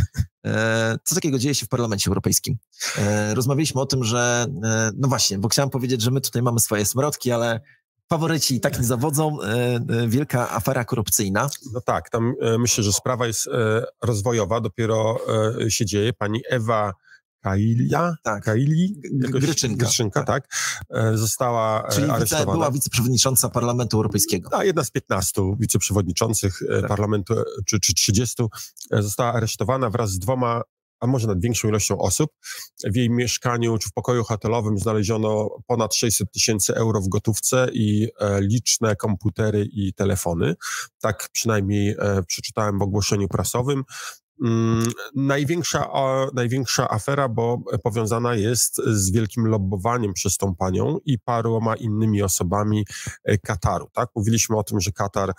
E, 0.47 0.99
co 1.05 1.15
takiego 1.15 1.39
dzieje 1.39 1.55
się 1.55 1.67
w 1.67 1.69
Parlamencie 1.69 2.09
Europejskim? 2.11 2.57
E, 2.99 3.35
rozmawialiśmy 3.35 3.81
o 3.81 3.87
tym, 3.87 4.05
że... 4.05 4.47
E, 4.65 4.91
no 4.97 5.09
właśnie, 5.09 5.39
bo 5.39 5.49
chciałem 5.49 5.71
powiedzieć, 5.71 6.03
że 6.03 6.11
my 6.11 6.21
tutaj 6.21 6.43
mamy 6.43 6.61
swoje 6.61 6.87
smrodki, 6.87 7.33
ale 7.33 7.61
faworyci 8.09 8.55
i 8.57 8.61
tak 8.61 8.79
nie 8.79 8.85
zawodzą. 8.85 9.43
E, 9.43 9.47
e, 9.75 10.09
wielka 10.09 10.51
afera 10.51 10.85
korupcyjna. 10.85 11.49
No 11.73 11.81
tak, 11.81 12.11
tam 12.11 12.35
e, 12.41 12.59
myślę, 12.59 12.85
że 12.85 12.93
sprawa 12.93 13.27
jest 13.27 13.49
rozwojowa, 14.03 14.61
dopiero 14.61 15.19
się 15.69 15.87
dzieje. 15.87 16.13
Pani 16.13 16.41
Ewa 16.51 16.93
Kailia, 17.41 18.15
tak. 18.23 18.45
Kaili, 18.45 19.01
Gryczynka, 19.13 19.85
Gryczynka 19.85 20.25
tak. 20.25 20.49
tak, 20.49 21.19
została 21.19 21.89
Czyli 21.93 22.11
aresztowana. 22.11 22.53
była 22.53 22.71
wiceprzewodnicząca 22.71 23.49
Parlamentu 23.49 23.97
Europejskiego. 23.97 24.51
Tak, 24.51 24.67
jedna 24.67 24.85
z 24.85 24.91
15 24.91 25.43
wiceprzewodniczących 25.59 26.61
tak. 26.81 26.89
parlamentu, 26.89 27.35
czy, 27.67 27.81
czy 27.81 27.95
30, 27.95 28.43
została 28.91 29.33
aresztowana 29.33 29.91
wraz 29.91 30.11
z 30.11 30.19
dwoma 30.19 30.63
może 31.07 31.27
nad 31.27 31.41
większą 31.41 31.69
ilością 31.69 31.99
osób. 31.99 32.31
W 32.85 32.97
jej 32.97 33.11
mieszkaniu 33.11 33.79
czy 33.79 33.89
w 33.89 33.93
pokoju 33.93 34.25
hotelowym 34.25 34.79
znaleziono 34.79 35.49
ponad 35.67 35.95
600 35.95 36.33
tysięcy 36.33 36.75
euro 36.75 37.01
w 37.01 37.09
gotówce 37.09 37.69
i 37.73 38.09
e, 38.21 38.41
liczne 38.41 38.97
komputery 38.97 39.69
i 39.73 39.95
telefony. 39.95 40.55
Tak 41.01 41.29
przynajmniej 41.33 41.97
e, 41.99 42.23
przeczytałem 42.23 42.79
w 42.79 42.83
ogłoszeniu 42.83 43.29
prasowym. 43.29 43.85
Mm, 44.45 44.87
największa, 45.15 45.89
największa 46.35 46.91
afera, 46.91 47.29
bo 47.29 47.59
powiązana 47.83 48.35
jest 48.35 48.77
z 48.77 49.11
wielkim 49.11 49.47
lobbowaniem 49.47 50.13
przez 50.13 50.37
tą 50.37 50.55
panią 50.55 50.99
i 51.05 51.19
paroma 51.19 51.77
innymi 51.77 52.23
osobami 52.23 52.87
e, 53.25 53.39
Kataru. 53.39 53.91
Tak? 53.93 54.09
Mówiliśmy 54.17 54.57
o 54.57 54.63
tym, 54.63 54.81
że 54.81 54.93
Katar 54.93 55.33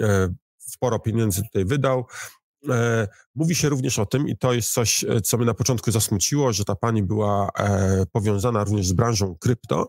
e, 0.00 0.28
sporo 0.58 0.98
pieniędzy 0.98 1.42
tutaj 1.42 1.64
wydał. 1.64 2.06
E, 2.68 3.08
mówi 3.34 3.54
się 3.54 3.68
również 3.68 3.98
o 3.98 4.06
tym, 4.06 4.28
i 4.28 4.36
to 4.36 4.52
jest 4.52 4.72
coś, 4.72 5.04
e, 5.04 5.20
co 5.20 5.36
mnie 5.36 5.46
na 5.46 5.54
początku 5.54 5.90
zasmuciło, 5.90 6.52
że 6.52 6.64
ta 6.64 6.74
pani 6.74 7.02
była 7.02 7.48
e, 7.58 8.06
powiązana 8.12 8.64
również 8.64 8.86
z 8.86 8.92
branżą 8.92 9.36
krypto, 9.40 9.88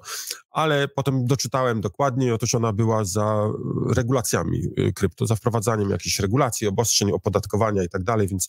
ale 0.51 0.87
potem 0.87 1.25
doczytałem 1.25 1.81
dokładniej, 1.81 2.31
otóż 2.31 2.55
ona 2.55 2.73
była 2.73 3.05
za 3.05 3.47
regulacjami 3.95 4.61
krypto, 4.95 5.27
za 5.27 5.35
wprowadzaniem 5.35 5.89
jakichś 5.89 6.19
regulacji, 6.19 6.67
obostrzeń, 6.67 7.11
opodatkowania 7.11 7.83
i 7.83 7.89
tak 7.89 8.03
dalej, 8.03 8.27
więc 8.27 8.47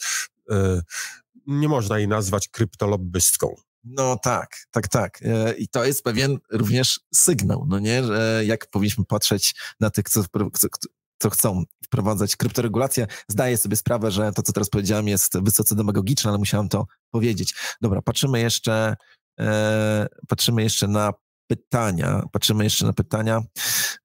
nie 1.47 1.69
można 1.69 1.99
jej 1.99 2.09
nazwać 2.09 2.49
kryptolobbystką. 2.49 3.55
No 3.85 4.19
tak, 4.23 4.57
tak, 4.71 4.89
tak. 4.89 5.21
I 5.59 5.69
to 5.69 5.85
jest 5.85 6.03
pewien 6.03 6.39
również 6.51 7.01
sygnał, 7.15 7.67
no 7.69 7.79
nie, 7.79 8.05
że 8.05 8.43
jak 8.47 8.71
powinniśmy 8.71 9.05
patrzeć 9.05 9.55
na 9.81 9.91
tych, 9.91 10.05
co, 11.19 11.31
chcą 11.31 11.63
wprowadzać 11.85 12.37
kryptoregulację. 12.37 13.07
Zdaję 13.29 13.57
sobie 13.59 13.77
sprawę, 13.77 14.11
że 14.11 14.33
to, 14.33 14.43
co 14.43 14.53
teraz 14.53 14.71
powiedziałem, 14.71 15.09
jest 15.09 15.39
wysoce 15.43 15.75
demagogiczne, 15.75 16.31
ale 16.31 16.39
musiałem 16.39 16.69
to 16.69 16.87
powiedzieć. 17.11 17.55
Dobra, 17.81 18.03
patrzymy 18.03 18.41
jeszcze, 18.41 18.97
e, 19.41 20.07
patrzymy 20.29 20.63
jeszcze 20.63 20.89
na 20.89 21.13
pytania. 21.47 22.23
Patrzymy 22.33 22.65
jeszcze 22.65 22.87
na 22.87 22.93
pytania. 22.93 23.43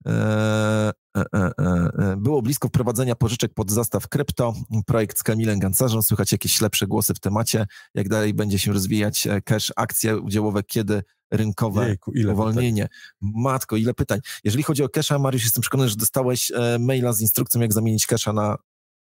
E, 0.07 0.91
e, 1.17 1.25
e, 1.33 1.51
e 1.59 2.15
było 2.17 2.41
blisko 2.41 2.67
wprowadzenia 2.67 3.15
pożyczek 3.15 3.53
pod 3.53 3.71
zastaw 3.71 4.07
krypto. 4.07 4.53
Projekt 4.85 5.19
z 5.19 5.23
Kamilem 5.23 5.59
Gancarzem. 5.59 6.03
Słychać 6.03 6.31
jakieś 6.31 6.61
lepsze 6.61 6.87
głosy 6.87 7.13
w 7.13 7.19
temacie. 7.19 7.65
Jak 7.95 8.09
dalej 8.09 8.33
będzie 8.33 8.59
się 8.59 8.73
rozwijać 8.73 9.27
cash, 9.45 9.73
akcje 9.75 10.17
udziałowe, 10.17 10.63
kiedy 10.63 11.03
rynkowe 11.31 11.87
Jejku, 11.87 12.11
uwolnienie. 12.31 12.87
Matko, 13.21 13.75
ile 13.75 13.93
pytań. 13.93 14.19
Jeżeli 14.43 14.63
chodzi 14.63 14.83
o 14.83 14.89
Kesha, 14.89 15.19
Mariusz, 15.19 15.43
jestem 15.43 15.61
przekonany, 15.61 15.89
że 15.89 15.95
dostałeś 15.95 16.51
e, 16.51 16.77
maila 16.79 17.13
z 17.13 17.21
instrukcją, 17.21 17.61
jak 17.61 17.73
zamienić 17.73 18.07
Kesha 18.07 18.33
na 18.33 18.57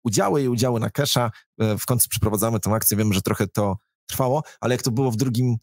udziały 0.04 0.44
i 0.44 0.48
udziały 0.48 0.80
na 0.80 0.90
Kesha. 0.90 1.32
E, 1.60 1.78
w 1.78 1.86
końcu 1.86 2.10
przeprowadzamy 2.10 2.60
tę 2.60 2.72
akcję. 2.72 2.98
Wiem, 2.98 3.14
że 3.14 3.22
trochę 3.22 3.48
to 3.48 3.78
trwało, 4.10 4.44
ale 4.62 4.74
jak 4.74 4.82
to 4.82 4.92
było 4.92 5.12
w 5.12 5.16
drugim 5.16 5.58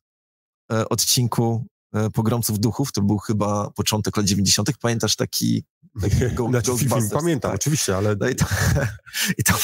e, 0.73 0.89
odcinku 0.89 1.67
Pogromców 2.15 2.59
Duchów, 2.59 2.93
to 2.93 3.03
był 3.03 3.19
chyba 3.19 3.71
początek 3.71 4.17
lat 4.17 4.27
90. 4.27 4.71
Pamiętasz 4.81 5.17
taki, 5.17 5.65
taki 6.01 6.35
go, 6.35 6.49
Znaczy, 6.51 6.67
film, 6.67 6.89
Ghostbusters? 6.89 7.23
pamiętam, 7.23 7.51
Tak. 7.51 7.61
oczywiście, 7.61 7.97
ale 7.97 8.17
No 8.21 8.29
i, 8.29 8.35
to, 8.35 8.45
i 9.39 9.45
to, 9.45 9.55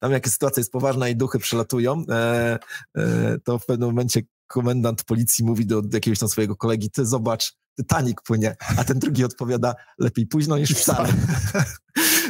tam 0.00 0.12
jak 0.12 0.28
sytuacja 0.28 0.60
jest 0.60 0.72
poważna 0.72 1.08
i 1.08 1.16
duchy 1.16 1.38
przelatują, 1.38 2.04
e, 2.08 2.58
e, 2.96 3.38
to 3.44 3.58
w 3.58 3.66
pewnym 3.66 3.88
momencie 3.88 4.22
komendant 4.48 5.04
policji 5.04 5.44
mówi 5.44 5.66
do, 5.66 5.82
jakiegoś 5.92 6.18
tam 6.18 6.28
swojego 6.28 6.56
kolegi, 6.56 6.90
ty 6.90 7.06
zobacz, 7.06 7.56
Titanic 7.76 8.18
płynie, 8.24 8.56
a 8.76 8.84
ten 8.84 8.98
drugi 8.98 9.24
odpowiada, 9.24 9.74
lepiej 9.98 10.26
późno 10.26 10.58
niż 10.58 10.70
wcale. 10.70 11.08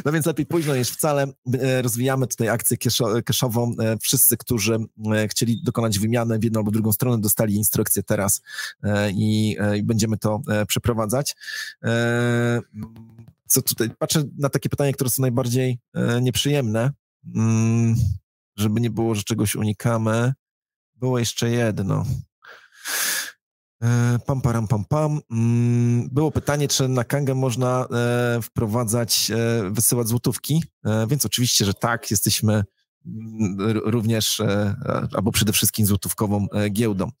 No 0.05 0.11
więc 0.11 0.25
lepiej 0.25 0.45
późno 0.45 0.75
niż 0.75 0.89
wcale. 0.89 1.27
E, 1.53 1.81
Rozwijamy 1.81 2.27
tutaj 2.27 2.49
akcję 2.49 2.77
keszową. 3.25 3.75
E, 3.79 3.97
Wszyscy, 3.97 4.37
którzy 4.37 4.77
e, 5.15 5.27
chcieli 5.27 5.63
dokonać 5.63 5.99
wymiany 5.99 6.39
w 6.39 6.43
jedną 6.43 6.59
albo 6.59 6.71
drugą 6.71 6.91
stronę, 6.91 7.21
dostali 7.21 7.55
instrukcję 7.55 8.03
teraz 8.03 8.41
i, 9.13 9.57
i 9.77 9.83
będziemy 9.83 10.17
to 10.17 10.41
przeprowadzać. 10.67 11.35
Co 13.47 13.61
tutaj? 13.61 13.89
Patrzę 13.99 14.23
na 14.37 14.49
takie 14.49 14.69
pytania, 14.69 14.93
które 14.93 15.09
są 15.09 15.21
najbardziej 15.21 15.79
e, 15.93 16.21
nieprzyjemne, 16.21 16.91
Mm, 17.35 17.95
żeby 18.57 18.81
nie 18.81 18.89
było, 18.89 19.15
że 19.15 19.23
czegoś 19.23 19.55
unikamy. 19.55 20.33
Było 20.99 21.19
jeszcze 21.19 21.49
jedno. 21.49 22.05
E, 23.83 24.19
Pam, 24.25 24.41
param, 24.41 24.67
pam, 24.67 24.85
pam. 24.85 25.19
Mm, 25.31 26.09
Było 26.11 26.31
pytanie, 26.31 26.67
czy 26.67 26.87
na 26.87 27.03
Kangę 27.03 27.35
można 27.35 27.87
e, 27.91 28.41
wprowadzać, 28.41 29.31
e, 29.31 29.69
wysyłać 29.71 30.07
złotówki, 30.07 30.63
więc 31.07 31.25
oczywiście, 31.25 31.65
że 31.65 31.73
tak, 31.73 32.11
jesteśmy 32.11 32.63
mm, 33.05 33.57
również, 33.85 34.41
albo 35.15 35.31
przede 35.31 35.53
wszystkim 35.53 35.85
złotówkową 35.85 36.47
giełdą. 36.69 37.11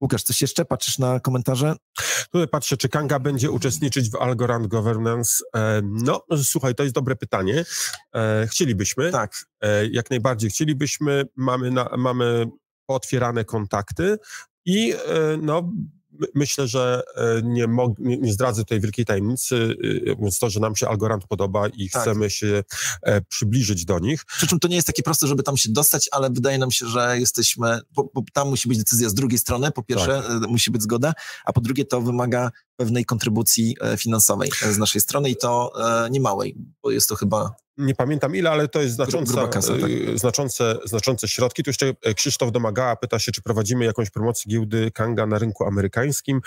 Łukasz, 0.00 0.22
coś 0.22 0.42
jeszcze? 0.42 0.64
Patrzysz 0.64 0.98
na 0.98 1.20
komentarze? 1.20 1.76
Tutaj 2.30 2.48
patrzę, 2.48 2.76
czy 2.76 2.88
Kanga 2.88 3.18
będzie 3.18 3.50
uczestniczyć 3.50 4.10
w 4.10 4.16
Algorand 4.16 4.66
Governance. 4.66 5.44
No, 5.82 6.22
słuchaj, 6.44 6.74
to 6.74 6.82
jest 6.82 6.94
dobre 6.94 7.16
pytanie. 7.16 7.64
Chcielibyśmy, 8.46 9.10
Tak. 9.12 9.44
jak 9.90 10.10
najbardziej 10.10 10.50
chcielibyśmy. 10.50 11.24
Mamy, 11.36 11.70
na, 11.70 11.88
mamy 11.98 12.46
otwierane 12.94 13.44
kontakty 13.44 14.18
i 14.64 14.92
e, 14.92 15.36
no, 15.42 15.72
my- 16.20 16.26
myślę, 16.34 16.68
że 16.68 17.02
e, 17.16 17.42
nie, 17.44 17.66
mog, 17.66 17.98
nie, 17.98 18.16
nie 18.16 18.32
zdradzę 18.32 18.62
tutaj 18.62 18.80
wielkiej 18.80 19.04
tajemnicy, 19.04 19.76
e, 20.06 20.16
więc 20.16 20.38
to, 20.38 20.50
że 20.50 20.60
nam 20.60 20.76
się 20.76 20.88
Algorand 20.88 21.26
podoba 21.26 21.68
i 21.68 21.90
Tak. 21.90 22.02
chcemy 22.02 22.30
się 22.30 22.64
e, 23.02 23.20
przybliżyć 23.20 23.84
do 23.84 23.98
nich. 23.98 24.24
Przy 24.24 24.46
czym 24.46 24.58
to 24.58 24.68
nie 24.68 24.74
jest 24.74 24.86
takie 24.86 25.02
proste, 25.02 25.26
żeby 25.26 25.42
tam 25.42 25.56
się 25.56 25.72
dostać, 25.72 26.08
ale 26.12 26.30
wydaje 26.30 26.58
nam 26.58 26.70
się, 26.70 26.86
że 26.86 27.18
jesteśmy, 27.18 27.80
bo, 27.90 28.10
bo 28.14 28.22
tam 28.32 28.48
musi 28.48 28.68
być 28.68 28.78
decyzja 28.78 29.08
z 29.08 29.14
drugiej 29.14 29.38
strony, 29.38 29.70
po 29.72 29.82
pierwsze 29.82 30.18
e, 30.18 30.38
musi 30.48 30.70
być 30.70 30.82
zgoda, 30.82 31.12
a 31.44 31.52
po 31.52 31.60
drugie 31.60 31.84
to 31.84 32.00
wymaga 32.00 32.50
pewnej 32.76 33.04
kontrybucji 33.04 33.76
finansowej 33.98 34.50
z 34.72 34.78
naszej 34.78 35.00
strony 35.00 35.30
i 35.30 35.36
to 35.36 35.72
niemałej, 36.10 36.56
bo 36.82 36.90
jest 36.90 37.08
to 37.08 37.16
chyba 37.16 37.54
Nie 37.80 37.94
pamiętam 37.94 38.36
ile, 38.36 38.50
ale 38.50 38.68
to 38.68 38.80
jest 38.82 38.94
znacząca, 38.94 39.48
kasa, 39.48 39.72
tak. 39.72 39.90
e, 40.14 40.18
znaczące, 40.18 40.76
znaczące 40.84 41.28
środki. 41.28 41.62
Tu 41.62 41.70
jeszcze 41.70 41.94
e, 42.02 42.14
Krzysztof 42.14 42.52
Domagała 42.52 42.96
pyta 42.96 43.18
się, 43.18 43.32
czy 43.32 43.42
prowadzimy 43.42 43.84
jakąś 43.84 44.10
promocję 44.10 44.50
giełdy 44.50 44.90
Kanga 44.90 45.26
na 45.26 45.38
rynku 45.38 45.64
amerykańskim. 45.64 46.40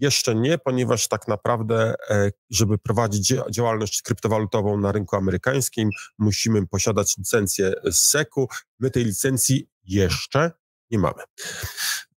Jeszcze 0.00 0.34
nie, 0.34 0.58
ponieważ 0.58 1.08
tak 1.08 1.28
naprawdę, 1.28 1.94
e, 2.10 2.30
żeby 2.50 2.78
prowadzić 2.78 3.30
dzia- 3.30 3.50
działalność 3.50 4.02
kryptowalutową 4.02 4.80
na 4.80 4.92
rynku 4.92 5.16
amerykańskim, 5.16 5.90
musimy 6.18 6.66
posiadać 6.66 7.16
licencję 7.18 7.72
z 7.84 7.98
SEC-u. 7.98 8.48
My 8.80 8.90
tej 8.90 9.04
licencji 9.04 9.68
jeszcze 9.84 10.50
nie 10.90 10.98
mamy. 10.98 11.22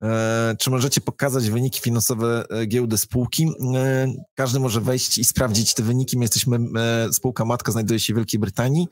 E, 0.02 0.56
Czy 0.58 0.70
możecie 0.70 1.00
pokazać 1.00 1.50
wyniki 1.50 1.80
finansowe 1.80 2.44
e, 2.50 2.66
giełdy 2.66 2.98
spółki? 2.98 3.52
E, 3.76 4.12
Każdy 4.34 4.61
może 4.61 4.80
wejść 4.80 5.18
i 5.18 5.24
sprawdzić 5.24 5.74
te 5.74 5.82
wyniki. 5.82 6.18
My 6.18 6.24
jesteśmy, 6.24 6.58
spółka 7.12 7.44
matka 7.44 7.72
znajduje 7.72 8.00
się 8.00 8.12
w 8.12 8.16
Wielkiej 8.16 8.40
Brytanii, 8.40 8.88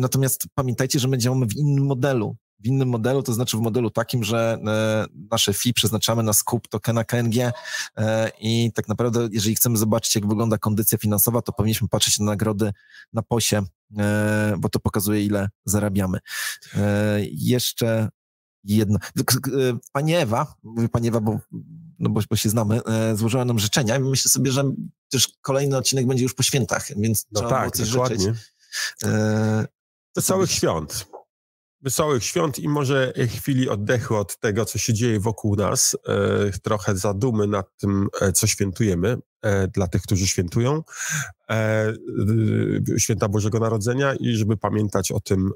natomiast 0.00 0.42
pamiętajcie, 0.54 0.98
że 0.98 1.08
my 1.08 1.18
działamy 1.18 1.46
w 1.46 1.56
innym 1.56 1.86
modelu. 1.86 2.36
W 2.60 2.66
innym 2.66 2.88
modelu, 2.88 3.22
to 3.22 3.32
znaczy 3.32 3.56
w 3.56 3.60
modelu 3.60 3.90
takim, 3.90 4.24
że 4.24 4.58
nasze 5.30 5.52
fee 5.52 5.72
przeznaczamy 5.72 6.22
na 6.22 6.32
skup 6.32 6.68
tokena 6.68 7.04
KNG 7.04 7.34
i 8.40 8.72
tak 8.74 8.88
naprawdę, 8.88 9.28
jeżeli 9.32 9.54
chcemy 9.54 9.76
zobaczyć, 9.76 10.14
jak 10.14 10.28
wygląda 10.28 10.58
kondycja 10.58 10.98
finansowa, 10.98 11.42
to 11.42 11.52
powinniśmy 11.52 11.88
patrzeć 11.88 12.18
na 12.18 12.24
nagrody 12.24 12.72
na 13.12 13.22
posie, 13.22 13.62
bo 14.58 14.68
to 14.68 14.80
pokazuje, 14.80 15.24
ile 15.24 15.48
zarabiamy. 15.64 16.18
Jeszcze 17.30 18.08
k- 19.26 19.50
e, 19.50 19.78
Pani 19.92 20.14
Ewa, 20.14 20.54
mówię 20.62 20.88
Pani 20.88 21.08
Ewa, 21.08 21.20
bo, 21.20 21.38
no 21.98 22.10
bo, 22.10 22.20
bo 22.30 22.36
się 22.36 22.48
znamy, 22.48 22.84
e, 22.84 23.16
złożyła 23.16 23.44
nam 23.44 23.58
życzenia 23.58 23.96
i 23.96 24.00
myślę 24.00 24.30
sobie, 24.30 24.52
że 24.52 24.64
też 25.10 25.28
kolejny 25.42 25.76
odcinek 25.76 26.06
będzie 26.06 26.22
już 26.22 26.34
po 26.34 26.42
świętach, 26.42 26.86
więc 26.96 27.26
No 27.32 27.40
trzeba 27.40 27.48
było 27.50 27.60
tak, 27.70 27.76
coś 27.76 27.90
dokładnie. 27.90 28.18
życzyć. 28.18 28.42
E, 29.04 29.66
Wesołych 30.16 30.50
świąt. 30.50 31.06
Wesołych 31.80 32.24
świąt 32.24 32.58
i 32.58 32.68
może 32.68 33.12
chwili 33.28 33.68
oddechu 33.68 34.14
od 34.16 34.38
tego, 34.40 34.64
co 34.64 34.78
się 34.78 34.94
dzieje 34.94 35.20
wokół 35.20 35.56
nas. 35.56 35.96
E, 36.08 36.58
trochę 36.62 36.96
zadumy 36.96 37.46
nad 37.46 37.66
tym, 37.76 38.08
co 38.34 38.46
świętujemy 38.46 39.16
e, 39.42 39.68
dla 39.68 39.86
tych, 39.88 40.02
którzy 40.02 40.26
świętują. 40.26 40.82
E, 41.50 41.92
święta 42.98 43.28
Bożego 43.28 43.58
Narodzenia 43.58 44.14
i 44.14 44.32
żeby 44.36 44.56
pamiętać 44.56 45.12
o 45.12 45.20
tym, 45.20 45.50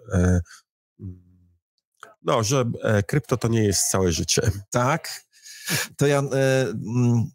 no, 2.22 2.42
że 2.42 2.64
e, 2.82 3.02
krypto 3.02 3.36
to 3.36 3.48
nie 3.48 3.64
jest 3.64 3.90
całe 3.90 4.12
życie. 4.12 4.42
tak, 4.70 5.24
to 5.96 6.06
ja 6.06 6.18
e, 6.18 6.62
mm, 6.70 7.30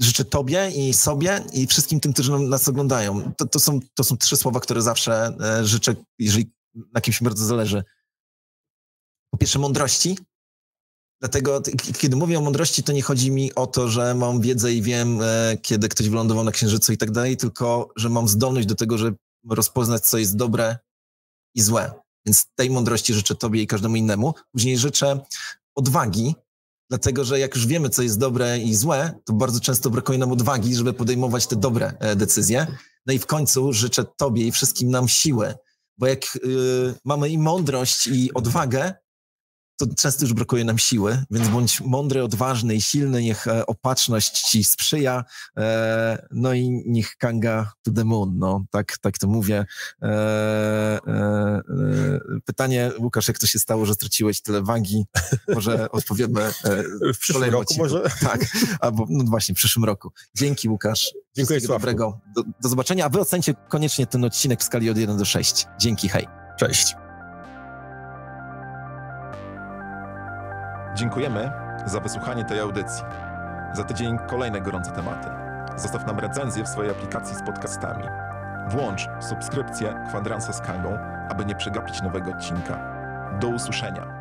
życzę 0.00 0.24
Tobie 0.24 0.70
i 0.70 0.94
sobie 0.94 1.44
i 1.52 1.66
wszystkim 1.66 2.00
tym, 2.00 2.12
którzy 2.12 2.38
nas 2.38 2.68
oglądają. 2.68 3.32
To, 3.32 3.46
to, 3.46 3.60
są, 3.60 3.80
to 3.94 4.04
są 4.04 4.16
trzy 4.16 4.36
słowa, 4.36 4.60
które 4.60 4.82
zawsze 4.82 5.36
e, 5.40 5.64
życzę, 5.64 5.94
jeżeli 6.18 6.52
na 6.92 7.00
kimś 7.00 7.22
bardzo 7.22 7.44
zależy. 7.44 7.84
Po 9.30 9.38
pierwsze, 9.38 9.58
mądrości. 9.58 10.18
Dlatego, 11.20 11.62
kiedy 11.98 12.16
mówię 12.16 12.38
o 12.38 12.42
mądrości, 12.42 12.82
to 12.82 12.92
nie 12.92 13.02
chodzi 13.02 13.30
mi 13.30 13.54
o 13.54 13.66
to, 13.66 13.88
że 13.88 14.14
mam 14.14 14.40
wiedzę 14.40 14.72
i 14.72 14.82
wiem, 14.82 15.20
e, 15.22 15.56
kiedy 15.62 15.88
ktoś 15.88 16.08
wylądował 16.08 16.44
na 16.44 16.52
Księżycu 16.52 16.92
i 16.92 16.98
tak 16.98 17.10
dalej, 17.10 17.36
tylko, 17.36 17.88
że 17.96 18.08
mam 18.08 18.28
zdolność 18.28 18.66
do 18.66 18.74
tego, 18.74 18.98
żeby 18.98 19.16
rozpoznać, 19.50 20.06
co 20.06 20.18
jest 20.18 20.36
dobre 20.36 20.78
i 21.54 21.60
złe. 21.60 22.03
Więc 22.26 22.46
tej 22.54 22.70
mądrości 22.70 23.14
życzę 23.14 23.34
Tobie 23.34 23.62
i 23.62 23.66
każdemu 23.66 23.96
innemu. 23.96 24.34
Później 24.52 24.78
życzę 24.78 25.20
odwagi, 25.74 26.34
dlatego 26.90 27.24
że 27.24 27.38
jak 27.38 27.54
już 27.54 27.66
wiemy, 27.66 27.90
co 27.90 28.02
jest 28.02 28.18
dobre 28.18 28.58
i 28.58 28.74
złe, 28.74 29.20
to 29.24 29.32
bardzo 29.32 29.60
często 29.60 29.90
brakuje 29.90 30.18
nam 30.18 30.32
odwagi, 30.32 30.74
żeby 30.74 30.92
podejmować 30.92 31.46
te 31.46 31.56
dobre 31.56 31.92
e, 31.98 32.16
decyzje. 32.16 32.66
No 33.06 33.12
i 33.12 33.18
w 33.18 33.26
końcu 33.26 33.72
życzę 33.72 34.04
Tobie 34.16 34.46
i 34.46 34.52
wszystkim 34.52 34.90
nam 34.90 35.08
siły, 35.08 35.54
bo 35.98 36.06
jak 36.06 36.36
y, 36.36 36.94
mamy 37.04 37.28
i 37.28 37.38
mądrość, 37.38 38.06
i 38.06 38.34
odwagę, 38.34 38.94
to 39.76 39.86
często 39.98 40.24
już 40.24 40.32
brakuje 40.32 40.64
nam 40.64 40.78
siły, 40.78 41.24
więc 41.30 41.48
bądź 41.48 41.80
mądry, 41.80 42.24
odważny 42.24 42.74
i 42.74 42.80
silny, 42.80 43.22
niech 43.22 43.48
e, 43.48 43.66
opatrzność 43.66 44.40
ci 44.42 44.64
sprzyja, 44.64 45.24
e, 45.56 46.26
no 46.30 46.52
i 46.52 46.82
niech 46.86 47.16
kanga 47.16 47.72
to 47.82 47.90
the 47.92 48.04
moon, 48.04 48.38
no, 48.38 48.64
tak, 48.70 48.98
tak 48.98 49.18
to 49.18 49.26
mówię. 49.26 49.66
E, 50.02 51.00
pytanie, 52.44 52.90
Łukasz, 52.98 53.28
jak 53.28 53.38
to 53.38 53.46
się 53.46 53.58
stało, 53.58 53.86
że 53.86 53.94
straciłeś 53.94 54.42
tyle 54.42 54.62
wagi? 54.62 55.04
Może 55.48 55.90
odpowiemy 55.90 56.52
W 57.14 57.18
przyszłym 57.18 57.44
roku 57.44 57.62
odcinku. 57.62 57.82
może? 57.82 58.02
Tak, 58.20 58.46
albo 58.80 59.06
no 59.08 59.24
właśnie 59.24 59.54
w 59.54 59.58
przyszłym 59.58 59.84
roku. 59.84 60.12
Dzięki 60.34 60.68
Łukasz. 60.68 61.14
Dziękuję, 61.36 61.60
dobrego. 61.60 62.20
Do, 62.36 62.42
do 62.62 62.68
zobaczenia, 62.68 63.04
a 63.04 63.08
wy 63.08 63.20
ocencie 63.20 63.54
koniecznie 63.68 64.06
ten 64.06 64.24
odcinek 64.24 64.60
w 64.60 64.64
skali 64.64 64.90
od 64.90 64.98
1 64.98 65.18
do 65.18 65.24
6. 65.24 65.66
Dzięki, 65.78 66.08
hej. 66.08 66.26
Cześć. 66.58 66.94
Dziękujemy 70.94 71.52
za 71.86 72.00
wysłuchanie 72.00 72.44
tej 72.44 72.60
audycji. 72.60 73.04
Za 73.72 73.84
tydzień 73.84 74.18
kolejne 74.18 74.60
gorące 74.60 74.90
tematy. 74.90 75.28
Zostaw 75.76 76.06
nam 76.06 76.18
recenzję 76.18 76.64
w 76.64 76.68
swojej 76.68 76.90
aplikacji 76.92 77.36
z 77.36 77.42
podcastami. 77.42 78.04
Włącz 78.68 79.08
subskrypcję 79.20 79.94
Kwadransa 80.08 80.52
z 80.52 80.60
Kangą, 80.60 80.98
aby 81.28 81.44
nie 81.44 81.54
przegapić 81.54 82.02
nowego 82.02 82.30
odcinka. 82.30 82.78
Do 83.40 83.48
usłyszenia. 83.48 84.13